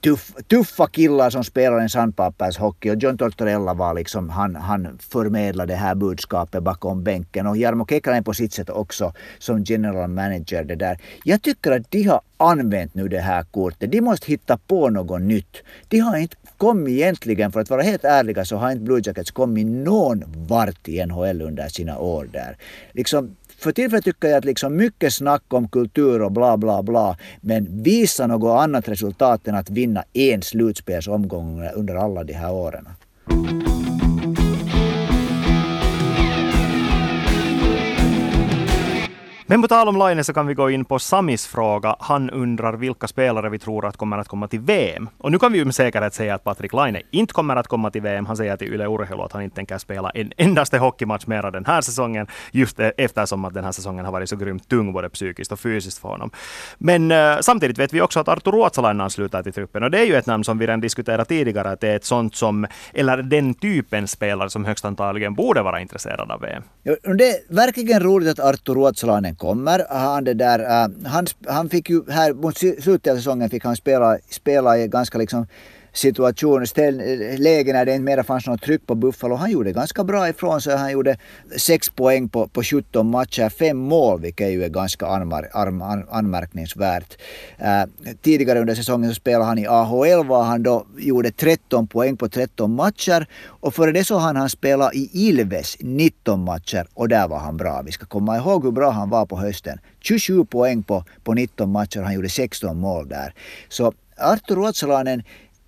tuff, 0.00 0.32
tuffa 0.48 0.86
killar 0.86 1.30
som 1.30 1.44
spelar 1.44 1.78
en 1.78 1.88
sandpappershockey 1.88 2.90
och 2.90 3.02
John 3.02 3.18
Tortorella 3.18 3.74
var 3.74 3.94
liksom, 3.94 4.28
han, 4.28 4.56
han 4.56 4.98
förmedlade 4.98 5.72
det 5.72 5.76
här 5.76 5.94
budskapet 5.94 6.62
bakom 6.62 7.04
bänken 7.04 7.46
och 7.46 7.56
Jarmo 7.56 7.86
Kekkonen 7.86 8.24
på 8.24 8.34
sitt 8.34 8.52
sätt 8.52 8.70
också 8.70 9.12
som 9.38 9.64
general 9.64 10.10
manager 10.10 10.64
det 10.64 10.74
där. 10.74 10.98
Jag 11.24 11.42
tycker 11.42 11.72
att 11.72 11.90
de 11.90 12.02
har 12.02 12.20
använt 12.36 12.94
nu 12.94 13.08
det 13.08 13.20
här 13.20 13.42
kortet. 13.42 13.92
De 13.92 14.00
måste 14.00 14.26
hitta 14.26 14.58
på 14.58 14.90
något 14.90 15.22
nytt. 15.22 15.56
De 15.88 15.98
har 15.98 16.16
inte 16.16 16.36
kommit 16.56 16.92
egentligen, 16.92 17.52
för 17.52 17.60
att 17.60 17.70
vara 17.70 17.82
helt 17.82 18.04
ärliga, 18.04 18.44
så 18.44 18.56
har 18.56 18.70
inte 18.70 18.84
Blue 18.84 19.00
Jackets 19.04 19.30
kommit 19.30 19.66
någon 19.66 20.24
vart 20.36 20.88
i 20.88 21.06
NHL 21.06 21.42
under 21.42 21.68
sina 21.68 21.98
år 21.98 22.28
där. 22.32 22.56
Liksom, 22.92 23.36
för 23.64 23.72
tillfället 23.72 24.04
tycker 24.04 24.28
jag 24.28 24.38
att 24.38 24.44
liksom 24.44 24.76
mycket 24.76 25.14
snack 25.14 25.42
om 25.48 25.68
kultur 25.68 26.22
och 26.22 26.32
bla 26.32 26.56
bla 26.56 26.82
bla, 26.82 27.16
men 27.40 27.82
visa 27.82 28.26
något 28.26 28.60
annat 28.60 28.88
resultat 28.88 29.48
än 29.48 29.54
att 29.54 29.70
vinna 29.70 30.04
en 30.12 30.42
slutspelsomgång 30.42 31.68
under 31.74 31.94
alla 31.94 32.24
de 32.24 32.32
här 32.32 32.52
åren. 32.52 32.88
Men 39.46 39.62
på 39.62 39.68
tal 39.68 39.88
om 39.88 39.96
Laine 39.96 40.24
så 40.24 40.32
kan 40.32 40.46
vi 40.46 40.54
gå 40.54 40.70
in 40.70 40.84
på 40.84 40.98
Samis 40.98 41.46
fråga. 41.46 41.96
Han 42.00 42.30
undrar 42.30 42.72
vilka 42.72 43.06
spelare 43.06 43.50
vi 43.50 43.58
tror 43.58 43.86
att 43.86 43.96
kommer 43.96 44.18
att 44.18 44.28
komma 44.28 44.48
till 44.48 44.60
VM. 44.60 45.08
Och 45.18 45.32
nu 45.32 45.38
kan 45.38 45.52
vi 45.52 45.58
ju 45.58 45.64
med 45.64 45.74
säkerhet 45.74 46.14
säga 46.14 46.34
att 46.34 46.44
Patrik 46.44 46.72
Laine 46.72 47.02
inte 47.10 47.34
kommer 47.34 47.56
att 47.56 47.68
komma 47.68 47.90
till 47.90 48.02
VM. 48.02 48.26
Han 48.26 48.36
säger 48.36 48.56
till 48.56 48.74
Yle 48.74 48.86
Urheilu 48.86 49.22
att 49.22 49.32
han 49.32 49.42
inte 49.42 49.56
tänker 49.56 49.78
spela 49.78 50.10
en 50.10 50.32
endaste 50.36 50.78
hockeymatch 50.78 51.26
mera 51.26 51.50
den 51.50 51.64
här 51.64 51.80
säsongen. 51.80 52.26
Just 52.52 52.80
e- 52.80 52.92
eftersom 52.96 53.44
att 53.44 53.54
den 53.54 53.64
här 53.64 53.72
säsongen 53.72 54.04
har 54.04 54.12
varit 54.12 54.28
så 54.28 54.36
grymt 54.36 54.68
tung 54.68 54.92
både 54.92 55.08
psykiskt 55.08 55.52
och 55.52 55.60
fysiskt 55.60 55.98
för 55.98 56.08
honom. 56.08 56.30
Men 56.78 57.12
uh, 57.12 57.40
samtidigt 57.40 57.78
vet 57.78 57.92
vi 57.92 58.00
också 58.00 58.20
att 58.20 58.28
Artur 58.28 58.52
Ruotsalainen 58.52 59.00
ansluter 59.00 59.42
till 59.42 59.52
truppen. 59.52 59.82
Och 59.82 59.90
det 59.90 59.98
är 59.98 60.04
ju 60.04 60.14
ett 60.14 60.26
namn 60.26 60.44
som 60.44 60.58
vi 60.58 60.66
redan 60.66 60.80
diskuterat 60.80 61.28
tidigare. 61.28 61.70
Att 61.70 61.80
det 61.80 61.88
är 61.88 61.96
ett 61.96 62.04
sånt 62.04 62.34
som, 62.36 62.66
eller 62.94 63.16
den 63.16 63.54
typen 63.54 64.08
spelare 64.08 64.50
som 64.50 64.64
högst 64.64 64.84
antagligen 64.84 65.34
borde 65.34 65.62
vara 65.62 65.80
intresserad 65.80 66.30
av 66.30 66.40
VM. 66.40 66.62
Ja, 66.82 67.14
det 67.14 67.30
är 67.30 67.54
verkligen 67.54 68.02
roligt 68.02 68.28
att 68.28 68.40
Artur 68.40 68.74
Ruotsalainen 68.74 69.33
säsongen 69.34 69.38
kommer. 69.38 69.86
Han, 69.90 70.24
det 70.24 70.34
där, 70.34 70.60
uh, 70.60 71.06
han, 71.06 71.26
han 71.46 71.68
fick 71.68 71.90
ju 71.90 72.02
här 72.10 72.32
mot 72.32 72.58
slutet 72.58 73.12
av 73.12 73.16
säsongen 73.16 73.50
fick 73.50 73.64
han 73.64 73.76
spela, 73.76 74.18
spela 74.30 74.78
i 74.78 74.88
ganska 74.88 75.18
liksom 75.18 75.46
situation, 75.94 76.66
ställ, 76.66 76.96
läge 77.38 77.72
när 77.72 77.84
det 77.84 77.94
inte 77.94 78.04
mera 78.04 78.24
fanns 78.24 78.46
något 78.46 78.62
tryck 78.62 78.86
på 78.86 78.94
Buffalo. 78.94 79.34
Han 79.34 79.50
gjorde 79.50 79.72
ganska 79.72 80.04
bra 80.04 80.28
ifrån 80.28 80.60
sig. 80.60 80.76
Han 80.76 80.92
gjorde 80.92 81.16
sex 81.56 81.90
poäng 81.90 82.28
på, 82.28 82.48
på 82.48 82.62
17 82.62 83.10
matcher, 83.10 83.48
fem 83.48 83.76
mål, 83.76 84.20
vilket 84.20 84.50
ju 84.50 84.64
är 84.64 84.68
ganska 84.68 85.06
anmar, 85.06 85.48
an, 85.52 86.04
anmärkningsvärt. 86.10 87.18
Äh, 87.58 88.14
tidigare 88.22 88.60
under 88.60 88.74
säsongen 88.74 89.10
så 89.10 89.14
spelade 89.14 89.44
han 89.44 89.58
i 89.58 89.66
AHL, 89.66 90.26
var 90.26 90.42
han 90.42 90.62
då 90.62 90.86
gjorde 90.98 91.30
13 91.30 91.86
poäng 91.86 92.16
på 92.16 92.28
13 92.28 92.74
matcher. 92.74 93.26
Och 93.46 93.74
före 93.74 93.92
det 93.92 94.04
så 94.04 94.18
hann 94.18 94.36
han 94.36 94.50
spela 94.50 94.92
i 94.92 95.10
Ilves 95.12 95.76
19 95.80 96.44
matcher 96.44 96.86
och 96.94 97.08
där 97.08 97.28
var 97.28 97.38
han 97.38 97.56
bra. 97.56 97.82
Vi 97.86 97.92
ska 97.92 98.06
komma 98.06 98.36
ihåg 98.36 98.64
hur 98.64 98.72
bra 98.72 98.90
han 98.90 99.10
var 99.10 99.26
på 99.26 99.36
hösten. 99.36 99.78
27 100.00 100.44
poäng 100.44 100.82
på, 100.82 101.04
på 101.24 101.34
19 101.34 101.70
matcher, 101.70 102.00
han 102.00 102.14
gjorde 102.14 102.28
16 102.28 102.78
mål 102.78 103.08
där. 103.08 103.34
Så 103.68 103.92
Arttu 104.16 104.54
Ruotsalainen 104.54 105.22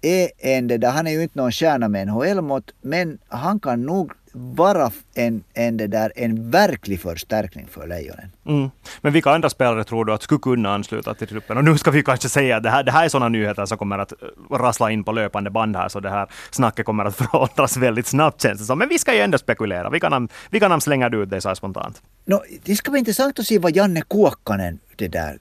är 0.07 0.31
en, 0.39 0.67
det 0.67 0.79
där, 0.79 0.91
han 0.91 1.07
är 1.07 1.11
ju 1.11 1.23
inte 1.23 1.39
någon 1.39 1.53
stjärna 1.53 1.89
med 1.89 2.09
NHL-mått, 2.09 2.71
men 2.81 3.19
han 3.29 3.61
kan 3.61 3.83
nog 3.83 4.13
vara 4.37 4.91
en, 5.15 5.45
en, 5.55 5.77
det 5.77 5.87
där, 5.87 6.13
en 6.17 6.51
verklig 6.51 7.01
förstärkning 7.01 7.67
för 7.71 7.87
Lejonen. 7.87 8.33
Mm. 8.47 8.71
Men 9.01 9.13
vilka 9.13 9.31
andra 9.31 9.51
spelare 9.51 9.85
tror 9.85 10.05
du 10.05 10.13
att 10.13 10.23
skulle 10.23 10.39
kunna 10.39 10.75
ansluta 10.75 11.15
till 11.15 11.29
truppen? 11.29 11.57
Och 11.57 11.65
nu 11.65 11.79
ska 11.79 11.91
vi 11.91 12.03
kanske 12.03 12.29
säga 12.29 12.57
att 12.57 12.63
det 12.63 12.71
här, 12.71 12.83
det 12.83 12.93
här 12.93 13.05
är 13.05 13.09
sådana 13.09 13.29
nyheter 13.29 13.67
som 13.67 13.79
kommer 13.79 13.99
att 13.99 14.13
äh, 14.13 14.57
rassla 14.57 14.91
in 14.91 15.05
på 15.05 15.13
löpande 15.13 15.51
band 15.51 15.77
här, 15.77 15.89
så 15.89 16.01
det 16.01 16.11
här 16.11 16.29
snacket 16.51 16.87
kommer 16.87 17.05
att 17.05 17.17
förändras 17.31 17.77
väldigt 17.77 18.07
snabbt 18.07 18.43
känns 18.43 18.61
det 18.61 18.65
som. 18.65 18.79
Men 18.79 18.89
vi 18.89 18.99
ska 18.99 19.15
ju 19.15 19.21
ändå 19.21 19.39
spekulera. 19.39 19.91
Vilka 19.91 20.09
namn, 20.09 20.29
vilka 20.51 20.69
namn 20.69 20.81
slänger 20.81 21.11
du 21.11 21.23
ut 21.23 21.31
dig 21.31 21.41
så 21.41 21.49
här 21.49 21.55
spontant? 21.55 22.03
No, 22.25 22.43
det 22.65 22.77
ska 22.77 22.91
bli 22.91 22.99
intressant 22.99 23.39
att 23.39 23.47
se 23.47 23.59
vad 23.59 23.77
Janne 23.77 24.01
Kuokkanen 24.01 24.79
det 24.99 25.09
där 25.09 25.39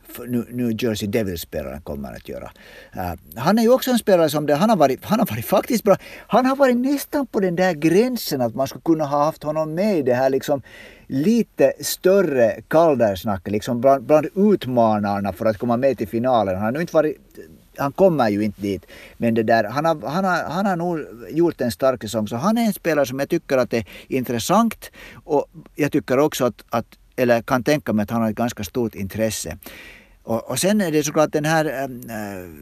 New 0.51 0.83
Jersey 0.83 1.07
Devils-spelaren 1.07 1.81
kommer 1.81 2.15
att 2.15 2.29
göra. 2.29 2.51
Uh, 2.95 3.13
han 3.35 3.57
är 3.57 3.63
ju 3.63 3.69
också 3.69 3.91
en 3.91 3.97
spelare 3.97 4.29
som 4.29 4.45
det, 4.45 4.55
han, 4.55 4.69
har 4.69 4.77
varit, 4.77 5.05
han 5.05 5.19
har 5.19 5.27
varit 5.27 5.45
faktiskt 5.45 5.83
bra. 5.83 5.97
Han 6.27 6.45
har 6.45 6.55
varit 6.55 6.77
nästan 6.77 7.27
på 7.27 7.39
den 7.39 7.55
där 7.55 7.73
gränsen 7.73 8.41
att 8.41 8.55
man 8.55 8.67
skulle 8.67 8.81
kunna 8.81 9.05
ha 9.05 9.25
haft 9.25 9.43
honom 9.43 9.73
med 9.73 9.97
i 9.97 10.01
det 10.01 10.13
här 10.13 10.29
liksom 10.29 10.61
lite 11.07 11.73
större 11.79 12.61
Calder-snacket, 12.67 13.51
liksom 13.51 13.81
bland, 13.81 14.03
bland 14.03 14.27
utmanarna 14.35 15.33
för 15.33 15.45
att 15.45 15.57
komma 15.57 15.77
med 15.77 15.97
till 15.97 16.07
finalen. 16.07 16.55
Han 16.55 16.63
har 16.63 16.71
nu 16.71 16.81
inte 16.81 16.95
varit 16.95 17.17
han 17.77 17.91
kommer 17.91 18.29
ju 18.29 18.43
inte 18.43 18.61
dit. 18.61 18.85
Men 19.17 19.33
det 19.33 19.43
där, 19.43 19.63
han, 19.63 19.85
har, 19.85 20.07
han, 20.07 20.25
har, 20.25 20.43
han 20.43 20.65
har 20.65 20.75
nog 20.75 20.99
gjort 21.29 21.61
en 21.61 21.71
stark 21.71 22.01
säsong. 22.01 22.27
Så 22.27 22.35
han 22.35 22.57
är 22.57 22.65
en 22.65 22.73
spelare 22.73 23.05
som 23.05 23.19
jag 23.19 23.29
tycker 23.29 23.57
att 23.57 23.73
är 23.73 23.85
intressant. 24.07 24.91
Och 25.23 25.45
jag 25.75 25.91
tycker 25.91 26.19
också 26.19 26.45
att, 26.45 26.63
att 26.69 26.85
eller 27.15 27.41
kan 27.41 27.63
tänka 27.63 27.93
mig 27.93 28.04
att 28.04 28.10
han 28.10 28.21
har 28.21 28.30
ett 28.30 28.36
ganska 28.36 28.63
stort 28.63 28.95
intresse. 28.95 29.58
Och, 30.25 30.49
och 30.49 30.60
sen 30.60 30.82
är 30.82 30.91
det 30.91 31.04
såklart 31.04 31.32
den 31.32 31.45
här, 31.45 31.65
äh, 31.65 31.89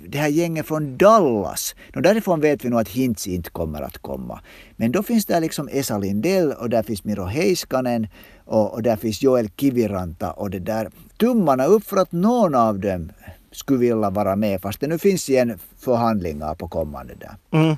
det 0.07 0.17
här 0.17 0.27
gänget 0.27 0.65
från 0.65 0.97
Dallas. 0.97 1.75
Och 1.95 2.01
därifrån 2.01 2.41
vet 2.41 2.65
vi 2.65 2.69
nog 2.69 2.79
att 2.79 2.89
Hintz 2.89 3.27
inte 3.27 3.49
kommer 3.49 3.81
att 3.81 3.97
komma. 3.97 4.39
Men 4.75 4.91
då 4.91 5.03
finns 5.03 5.25
det 5.25 5.39
liksom 5.39 5.69
Esa 5.71 5.97
Lindell 5.97 6.51
och 6.51 6.69
där 6.69 6.83
finns 6.83 7.03
Miro 7.03 7.23
Heiskanen 7.23 8.07
och, 8.45 8.73
och 8.73 8.83
där 8.83 8.95
finns 8.95 9.21
Joel 9.21 9.49
Kiviranta 9.49 10.31
och 10.31 10.49
det 10.49 10.59
där. 10.59 10.89
Tummarna 11.17 11.65
upp 11.65 11.83
för 11.83 11.97
att 11.97 12.11
någon 12.11 12.55
av 12.55 12.79
dem 12.79 13.11
skulle 13.53 13.79
vilja 13.79 14.09
vara 14.09 14.35
med 14.35 14.61
fast 14.61 14.79
det 14.79 14.87
nu 14.87 14.97
finns 14.97 15.29
igen 15.29 15.59
förhandlingar 15.79 16.55
på 16.55 16.67
kommande 16.67 17.13
där. 17.15 17.59
Mm. 17.59 17.75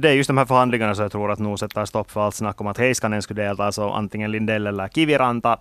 Det 0.00 0.08
är 0.08 0.12
just 0.12 0.28
de 0.28 0.38
här 0.38 0.44
förhandlingarna 0.44 0.94
som 0.94 1.02
jag 1.02 1.12
tror 1.12 1.30
att 1.32 1.38
nog 1.38 1.58
sätter 1.58 1.84
stopp 1.84 2.10
för 2.10 2.20
allt 2.20 2.34
snack 2.34 2.60
om 2.60 2.66
att 2.66 2.78
Heiskanen 2.78 3.22
skulle 3.22 3.42
delta, 3.42 3.64
alltså 3.64 3.88
antingen 3.88 4.30
Lindell 4.30 4.66
eller 4.66 4.88
Kiviranta. 4.88 5.58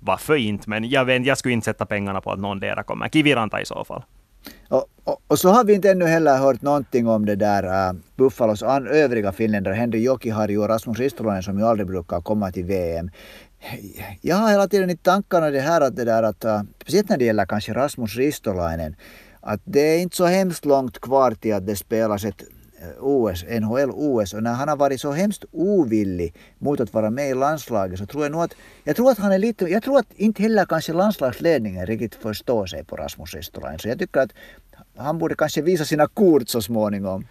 Varför 0.00 0.36
inte? 0.36 0.70
Men 0.70 0.88
jag, 0.88 1.04
vet, 1.04 1.26
jag 1.26 1.38
skulle 1.38 1.54
inte 1.54 1.64
sätta 1.64 1.86
pengarna 1.86 2.20
på 2.20 2.32
att 2.32 2.38
någon 2.38 2.60
dera 2.60 2.82
kommer. 2.82 3.08
Kiviranta 3.08 3.60
i 3.60 3.66
så 3.66 3.84
fall. 3.84 4.02
Och, 4.68 4.86
och, 5.04 5.22
och, 5.28 5.38
så 5.38 5.48
har 5.48 5.64
vi 5.64 5.74
inte 5.74 5.90
ännu 5.90 6.04
heller 6.04 6.38
hört 6.38 6.62
någonting 6.62 7.08
om 7.08 7.26
det 7.26 7.36
där 7.36 7.64
uh, 7.64 7.98
Buffalos 8.16 8.62
an, 8.62 8.86
övriga 8.86 9.32
finländare, 9.32 9.74
Henry 9.74 10.02
Jokiharju 10.02 10.58
och 10.58 10.68
Rasmus 10.68 10.98
Ristolainen 10.98 11.42
som 11.42 11.58
ju 11.58 11.64
aldrig 11.64 11.86
brukar 11.86 12.20
komma 12.20 12.52
till 12.52 12.64
VM 12.64 13.10
jag 14.20 14.36
har 14.36 14.50
hela 14.50 14.68
tiden 14.68 14.90
i 14.90 14.96
tankarna 14.96 15.50
det 15.50 15.60
här 15.60 15.80
att 15.80 15.96
det 15.96 16.04
där 16.04 16.22
att, 16.22 16.44
äh, 16.44 16.62
speciellt 16.82 17.08
när 17.08 17.16
det 17.16 17.24
gäller 17.24 17.46
kanske 17.46 17.72
Rasmus 17.72 18.16
Ristolainen, 18.16 18.96
att 19.40 19.60
det 19.64 19.80
är 19.80 19.98
inte 19.98 20.16
så 20.16 20.24
hemskt 20.24 20.64
långt 20.64 21.00
kvar 21.00 21.30
till 21.30 21.54
att 21.54 21.66
det 21.66 21.76
spelas 21.76 22.24
ett 22.24 22.42
äh, 22.82 23.04
OS, 23.04 23.44
NHL-OS 23.44 24.34
och 24.34 24.42
när 24.42 24.52
han 24.52 24.68
har 24.68 24.76
varit 24.76 25.00
så 25.00 25.12
hemskt 25.12 25.44
ovillig 25.52 26.34
mot 26.58 26.80
att 26.80 26.94
vara 26.94 27.10
med 27.10 27.30
i 27.30 27.34
landslaget 27.34 27.98
så 27.98 28.06
tror 28.06 28.22
jag 28.22 28.32
nog 28.32 28.42
att, 28.42 28.54
jag 28.84 28.96
tror 28.96 29.10
att 29.10 29.18
han 29.18 29.32
är 29.32 29.38
lite, 29.38 29.64
jag 29.64 29.82
tror 29.82 29.98
att 29.98 30.12
inte 30.16 30.42
heller 30.42 30.64
kanske 30.64 30.92
landslagsledningen 30.92 31.86
riktigt 31.86 32.14
förstår 32.14 32.66
sig 32.66 32.84
på 32.84 32.96
Rasmus 32.96 33.34
Ristolainen. 33.34 33.78
Så 33.78 33.88
jag 33.88 33.98
tycker 33.98 34.20
att 34.20 34.32
han 34.96 35.18
borde 35.18 35.34
kanske 35.34 35.62
visa 35.62 35.84
sina 35.84 36.06
kort 36.06 36.48
så 36.48 36.62
småningom. 36.62 37.24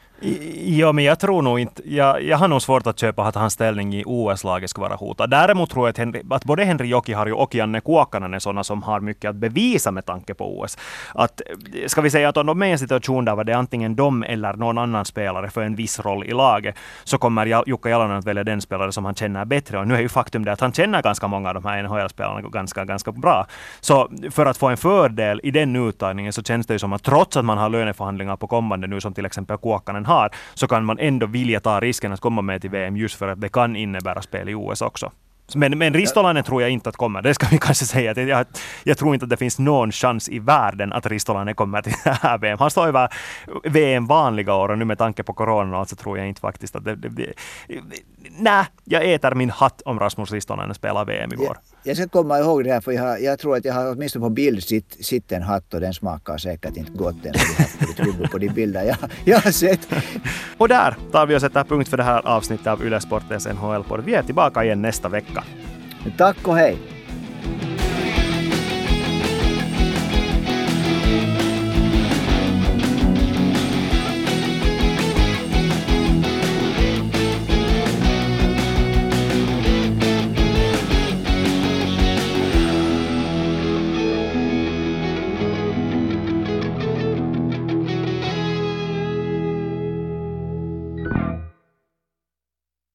Ja, 0.66 0.92
men 0.92 1.04
jag 1.04 1.20
tror 1.20 1.42
nog 1.42 1.60
inte... 1.60 1.82
Jag, 1.86 2.24
jag 2.24 2.38
har 2.38 2.48
nog 2.48 2.62
svårt 2.62 2.88
att 2.88 3.00
köpa 3.00 3.24
att 3.24 3.36
hans 3.36 3.54
ställning 3.54 3.96
i 3.96 4.04
OS-laget 4.06 4.70
ska 4.70 4.82
vara 4.82 4.96
hotad. 4.96 5.30
Däremot 5.30 5.70
tror 5.70 5.86
jag 5.86 5.90
att, 5.90 5.98
Henry, 5.98 6.22
att 6.30 6.46
både 6.46 6.64
Henri 6.64 6.88
Jokiharju 6.88 7.34
och 7.34 7.56
Janne 7.56 7.82
Kuokkanen 7.82 8.34
är 8.34 8.40
sådana 8.40 8.64
som 8.64 8.84
har 8.84 9.00
mycket 9.00 9.30
att 9.30 9.36
bevisa 9.36 9.92
med 9.92 10.06
tanke 10.06 10.34
på 10.34 10.60
OS. 10.60 10.78
Att, 11.14 11.42
eh, 11.42 11.88
ska 11.88 12.02
vi 12.02 12.10
säga 12.10 12.30
att 12.30 12.38
om 12.38 12.46
de 12.46 12.62
är 12.62 12.66
i 12.66 12.72
en 12.72 12.80
situation 12.80 13.26
där 13.26 13.44
det 13.44 13.52
är 13.52 13.56
antingen 13.56 13.96
de 13.96 14.24
eller 14.24 14.54
någon 14.54 14.78
annan 14.78 15.06
spelare 15.06 15.50
för 15.50 15.62
en 15.62 15.76
viss 15.76 16.00
roll 16.00 16.24
i 16.24 16.32
laget, 16.32 16.76
så 17.04 17.18
kommer 17.18 17.64
Jukka 17.68 17.90
Jalonen 17.90 18.18
att 18.18 18.26
välja 18.26 18.44
den 18.44 18.62
spelare 18.62 18.92
som 18.92 19.06
han 19.06 19.16
känner 19.16 19.46
bättre. 19.46 19.80
Och 19.80 19.88
nu 19.88 19.96
är 19.96 20.02
ju 20.02 20.10
faktum 20.10 20.46
det 20.46 20.52
att 20.52 20.60
han 20.60 20.74
känner 20.74 21.02
ganska 21.02 21.28
många 21.28 21.50
av 21.50 21.56
de 21.56 21.66
här 21.66 21.84
NHL-spelarna 21.84 22.42
ganska, 22.42 22.86
ganska 22.86 23.12
bra. 23.12 23.48
Så 23.80 24.12
för 24.32 24.46
att 24.46 24.58
få 24.58 24.68
en 24.68 24.78
fördel 24.78 25.40
i 25.44 25.52
den 25.52 25.76
uttagningen 25.76 26.34
så 26.34 26.44
känns 26.44 26.68
det 26.68 26.74
ju 26.74 26.80
som 26.80 26.94
att 26.94 27.04
trots 27.04 27.38
att 27.38 27.46
man 27.46 27.53
har 27.58 27.70
löneförhandlingar 27.70 28.36
på 28.38 28.48
kommande 28.48 28.88
nu, 28.88 29.02
som 29.02 29.14
till 29.14 29.26
exempel 29.26 29.58
Kuokkanen 29.58 30.06
har, 30.06 30.30
så 30.54 30.68
kan 30.68 30.86
man 30.86 31.00
ändå 31.00 31.26
vilja 31.26 31.60
ta 31.60 31.80
risken 31.80 32.14
att 32.14 32.20
komma 32.20 32.42
med 32.42 32.62
till 32.62 32.70
VM 32.70 32.98
just 32.98 33.16
för 33.16 33.28
att 33.28 33.42
det 33.42 33.50
kan 33.50 33.76
innebära 33.76 34.22
spel 34.22 34.50
i 34.50 34.56
OS 34.56 34.82
också. 34.82 35.12
Men, 35.56 35.78
men 35.78 35.94
Ristolainen 35.94 36.44
tror 36.44 36.62
jag 36.62 36.72
inte 36.72 36.90
att 36.90 36.96
kommer. 36.96 37.22
Det 37.22 37.34
ska 37.34 37.48
vi 37.52 37.58
kanske 37.62 37.86
säga. 37.86 38.14
Jag, 38.14 38.46
jag 38.84 38.98
tror 38.98 39.14
inte 39.14 39.24
att 39.24 39.30
det 39.30 39.38
finns 39.38 39.60
någon 39.60 39.92
chans 39.92 40.30
i 40.30 40.40
världen 40.40 40.94
att 40.94 41.06
Ristolainen 41.06 41.56
kommer 41.56 41.82
till 41.82 41.94
det 42.04 42.12
här 42.22 42.38
VM. 42.38 42.60
Han 42.60 42.72
står 42.72 42.88
över 42.88 43.10
VM 43.64 44.06
vanliga 44.06 44.54
år 44.54 44.70
och 44.70 44.78
nu 44.78 44.86
med 44.86 44.98
tanke 44.98 45.24
på 45.24 45.34
corona 45.34 45.80
och 45.80 45.90
så 45.90 45.96
tror 45.96 46.18
jag 46.18 46.28
inte 46.28 46.42
faktiskt 46.42 46.76
att 46.76 46.86
det... 46.86 46.96
det, 46.96 47.10
det 47.10 47.34
nej, 48.40 48.66
jag 48.84 49.14
äter 49.14 49.36
min 49.36 49.50
hatt 49.50 49.82
om 49.82 50.00
Rasmus 50.00 50.32
Ristolainen 50.32 50.76
spelar 50.76 51.06
VM 51.06 51.34
i 51.34 51.36
vår. 51.36 51.58
Jag, 51.86 51.98
ska 51.98 52.08
komma 52.08 52.40
ihåg 52.40 52.64
det 52.64 52.74
här 52.74 52.82
för 52.82 52.92
jag, 52.92 53.22
jag 53.22 53.40
tror 53.40 53.58
att 53.58 53.66
jag 53.66 53.74
har 53.74 53.92
åtminstone 53.92 54.24
på 54.24 54.30
bild 54.30 54.64
sitt, 54.64 55.06
sitt 55.06 55.32
en 55.32 55.42
hatt 55.42 55.74
och 55.74 55.80
den 55.80 55.94
smakar 55.94 56.38
säkert 56.38 56.78
inte 56.78 56.92
gott 56.92 57.16
den 57.24 57.34
har 57.36 58.28
på 58.28 58.38
de 58.38 58.50
bilder 58.50 58.84
jag, 58.84 58.98
jag 59.26 59.40
har 59.40 59.52
sett. 59.52 59.88
och 60.58 60.68
där 60.68 60.96
tar 61.12 61.26
vi 61.26 61.36
och 61.36 61.42
sätter 61.42 61.64
punkt 61.64 61.90
för 61.90 61.98
det 61.98 62.04
här 62.04 62.28
avsnittet 62.28 62.68
av 62.68 62.86
Yle 62.86 63.02
Sportens 63.02 63.48
NHL-podd. 63.48 64.04
Vi 64.06 64.14
är 64.14 64.24
tillbaka 64.24 64.64
igen 64.64 64.82
nästa 64.82 65.10
vecka. 65.10 65.44
Tack 66.18 66.48
och 66.48 66.56
hej! 66.56 66.78